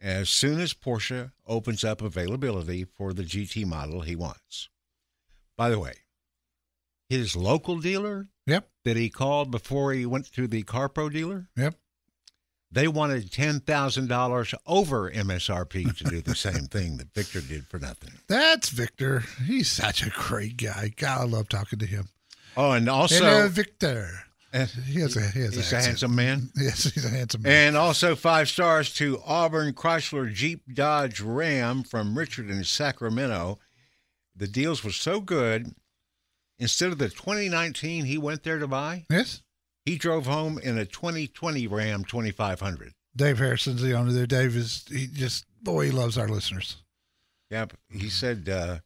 as 0.00 0.30
soon 0.30 0.58
as 0.60 0.72
Porsche 0.72 1.32
opens 1.46 1.84
up 1.84 2.00
availability 2.00 2.84
for 2.84 3.12
the 3.12 3.24
GT 3.24 3.66
model 3.66 4.00
he 4.00 4.16
wants. 4.16 4.68
By 5.56 5.68
the 5.68 5.78
way, 5.78 5.94
his 7.08 7.36
local 7.36 7.78
dealer 7.78 8.28
Yep. 8.46 8.70
that 8.84 8.96
he 8.96 9.10
called 9.10 9.50
before 9.50 9.92
he 9.92 10.06
went 10.06 10.32
to 10.32 10.46
the 10.48 10.62
CarPro 10.62 11.12
dealer, 11.12 11.50
Yep. 11.56 11.78
They 12.70 12.86
wanted 12.88 13.30
$10,000 13.30 14.54
over 14.66 15.10
MSRP 15.10 15.96
to 15.96 16.04
do 16.04 16.20
the 16.20 16.34
same 16.34 16.66
thing 16.66 16.98
that 16.98 17.14
Victor 17.14 17.40
did 17.40 17.66
for 17.66 17.78
nothing. 17.78 18.10
That's 18.28 18.68
Victor. 18.68 19.24
He's 19.46 19.70
such 19.70 20.06
a 20.06 20.10
great 20.10 20.56
guy. 20.58 20.92
God, 20.96 21.20
I 21.20 21.24
love 21.24 21.48
talking 21.48 21.78
to 21.78 21.86
him. 21.86 22.08
Oh, 22.56 22.72
and 22.72 22.88
also 22.88 23.24
Hello, 23.24 23.48
Victor. 23.48 24.10
Uh, 24.52 24.66
He 24.86 25.00
has 25.00 25.16
a, 25.16 25.20
he 25.30 25.40
has 25.40 25.54
he's 25.54 25.72
an 25.72 25.78
a 25.78 25.82
handsome 25.82 26.14
man. 26.14 26.50
Yes, 26.56 26.84
he's 26.92 27.04
a 27.04 27.10
handsome 27.10 27.42
man. 27.42 27.68
And 27.68 27.76
also 27.76 28.14
five 28.16 28.48
stars 28.48 28.92
to 28.94 29.20
Auburn 29.24 29.72
Chrysler 29.74 30.32
Jeep 30.32 30.62
Dodge 30.74 31.20
Ram 31.20 31.82
from 31.84 32.16
Richard 32.18 32.50
in 32.50 32.64
Sacramento. 32.64 33.58
The 34.36 34.46
deals 34.48 34.82
were 34.84 34.90
so 34.92 35.20
good. 35.20 35.74
Instead 36.58 36.90
of 36.92 36.98
the 36.98 37.08
2019 37.08 38.04
he 38.06 38.18
went 38.18 38.42
there 38.42 38.58
to 38.58 38.66
buy, 38.66 39.04
yes, 39.10 39.42
he 39.88 39.96
drove 39.96 40.26
home 40.26 40.58
in 40.58 40.76
a 40.76 40.84
2020 40.84 41.66
Ram 41.66 42.04
2500. 42.04 42.92
Dave 43.16 43.38
Harrison's 43.38 43.80
the 43.80 43.94
owner 43.94 44.12
there. 44.12 44.26
Dave 44.26 44.54
is 44.54 44.84
he 44.90 45.06
just 45.06 45.46
boy, 45.62 45.86
he 45.86 45.90
loves 45.90 46.18
our 46.18 46.28
listeners. 46.28 46.76
Yep. 47.50 47.72
He 47.90 48.10
said, 48.10 48.48
uh, 48.48 48.78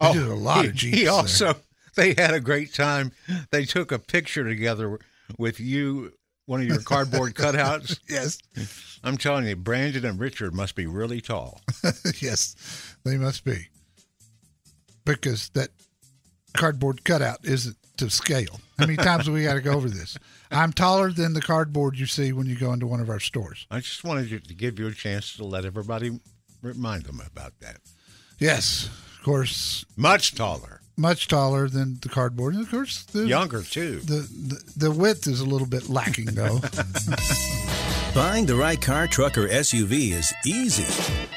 They 0.00 0.12
do 0.12 0.32
a 0.32 0.34
lot 0.34 0.62
he, 0.62 0.68
of 0.70 0.74
Jeeps 0.76 0.98
He 0.98 1.04
there. 1.04 1.12
also, 1.12 1.54
they 1.96 2.14
had 2.14 2.32
a 2.32 2.40
great 2.40 2.72
time. 2.72 3.10
They 3.50 3.64
took 3.64 3.90
a 3.90 3.98
picture 3.98 4.44
together 4.44 5.00
with 5.38 5.58
you, 5.58 6.12
one 6.46 6.60
of 6.60 6.68
your 6.68 6.80
cardboard 6.80 7.34
cutouts. 7.34 7.98
yes, 8.08 8.38
I'm 9.02 9.16
telling 9.16 9.46
you, 9.46 9.56
Brandon 9.56 10.04
and 10.04 10.20
Richard 10.20 10.54
must 10.54 10.76
be 10.76 10.86
really 10.86 11.20
tall. 11.20 11.60
yes, 12.20 12.94
they 13.04 13.16
must 13.16 13.44
be 13.44 13.66
because 15.04 15.48
that 15.50 15.70
cardboard 16.56 17.04
cutout 17.04 17.44
isn't 17.44 17.76
to 17.98 18.10
scale. 18.10 18.60
How 18.78 18.86
many 18.86 18.96
times 18.96 19.26
have 19.26 19.34
we 19.34 19.44
got 19.44 19.54
to 19.54 19.60
go 19.60 19.72
over 19.72 19.88
this? 19.88 20.16
I'm 20.50 20.72
taller 20.72 21.12
than 21.12 21.32
the 21.32 21.40
cardboard 21.40 21.96
you 21.98 22.06
see 22.06 22.32
when 22.32 22.46
you 22.46 22.56
go 22.56 22.72
into 22.72 22.86
one 22.86 23.00
of 23.00 23.08
our 23.08 23.20
stores. 23.20 23.66
I 23.70 23.80
just 23.80 24.02
wanted 24.04 24.44
to 24.48 24.54
give 24.54 24.78
you 24.78 24.86
a 24.88 24.92
chance 24.92 25.36
to 25.36 25.44
let 25.44 25.64
everybody 25.64 26.18
remind 26.62 27.04
them 27.04 27.20
about 27.24 27.52
that. 27.60 27.76
Yes, 28.38 28.86
of 29.18 29.22
course, 29.24 29.84
Much 29.96 30.34
taller, 30.34 30.80
much 30.96 31.28
taller 31.28 31.68
than 31.68 31.98
the 32.02 32.08
cardboard, 32.08 32.54
and 32.54 32.64
of 32.64 32.70
course, 32.70 33.04
the 33.04 33.26
younger 33.26 33.62
too. 33.62 34.00
the, 34.00 34.28
the 34.76 34.88
the 34.88 34.90
width 34.90 35.26
is 35.28 35.40
a 35.40 35.44
little 35.44 35.66
bit 35.68 35.88
lacking 35.88 36.26
though. 36.26 36.60
Buying 38.14 38.46
the 38.46 38.54
right 38.54 38.80
car, 38.80 39.08
truck, 39.08 39.36
or 39.36 39.48
SUV 39.48 40.12
is 40.12 40.32
easy 40.46 40.84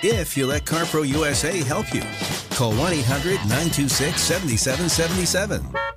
if 0.08 0.38
you 0.38 0.46
let 0.46 0.64
CarPro 0.66 1.08
USA 1.08 1.58
help 1.64 1.92
you. 1.94 2.04
Call 2.52 2.72
1 2.76 2.94
800 2.94 3.34
926 3.50 4.22
7777. 4.22 5.97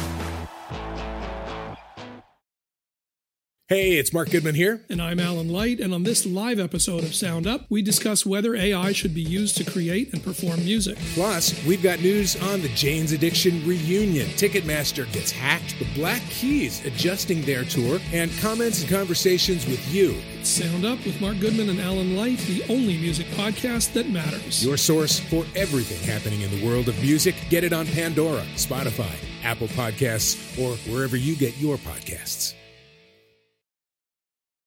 Hey, 3.71 3.93
it's 3.93 4.11
Mark 4.11 4.29
Goodman 4.31 4.55
here. 4.55 4.81
And 4.89 5.01
I'm 5.01 5.17
Alan 5.17 5.47
Light. 5.47 5.79
And 5.79 5.93
on 5.93 6.03
this 6.03 6.25
live 6.25 6.59
episode 6.59 7.05
of 7.05 7.15
Sound 7.15 7.47
Up, 7.47 7.67
we 7.69 7.81
discuss 7.81 8.25
whether 8.25 8.53
AI 8.53 8.91
should 8.91 9.15
be 9.15 9.21
used 9.21 9.55
to 9.55 9.63
create 9.63 10.11
and 10.11 10.21
perform 10.21 10.65
music. 10.65 10.97
Plus, 11.13 11.55
we've 11.65 11.81
got 11.81 12.01
news 12.01 12.35
on 12.51 12.61
the 12.61 12.67
Jane's 12.75 13.13
Addiction 13.13 13.65
reunion. 13.65 14.27
Ticketmaster 14.31 15.09
gets 15.13 15.31
hacked, 15.31 15.79
the 15.79 15.87
Black 15.95 16.21
Keys 16.23 16.85
adjusting 16.85 17.43
their 17.43 17.63
tour, 17.63 18.01
and 18.11 18.29
comments 18.39 18.81
and 18.81 18.89
conversations 18.89 19.65
with 19.65 19.87
you. 19.93 20.21
Sound 20.43 20.83
Up 20.83 20.97
with 21.05 21.21
Mark 21.21 21.39
Goodman 21.39 21.69
and 21.69 21.79
Alan 21.79 22.17
Light, 22.17 22.39
the 22.39 22.63
only 22.67 22.97
music 22.97 23.27
podcast 23.27 23.93
that 23.93 24.09
matters. 24.09 24.65
Your 24.65 24.75
source 24.75 25.17
for 25.17 25.45
everything 25.55 26.13
happening 26.13 26.41
in 26.41 26.51
the 26.51 26.67
world 26.67 26.89
of 26.89 27.01
music. 27.01 27.35
Get 27.49 27.63
it 27.63 27.71
on 27.71 27.87
Pandora, 27.87 28.41
Spotify, 28.55 29.15
Apple 29.45 29.69
Podcasts, 29.69 30.61
or 30.61 30.75
wherever 30.91 31.15
you 31.15 31.37
get 31.37 31.57
your 31.57 31.77
podcasts. 31.77 32.55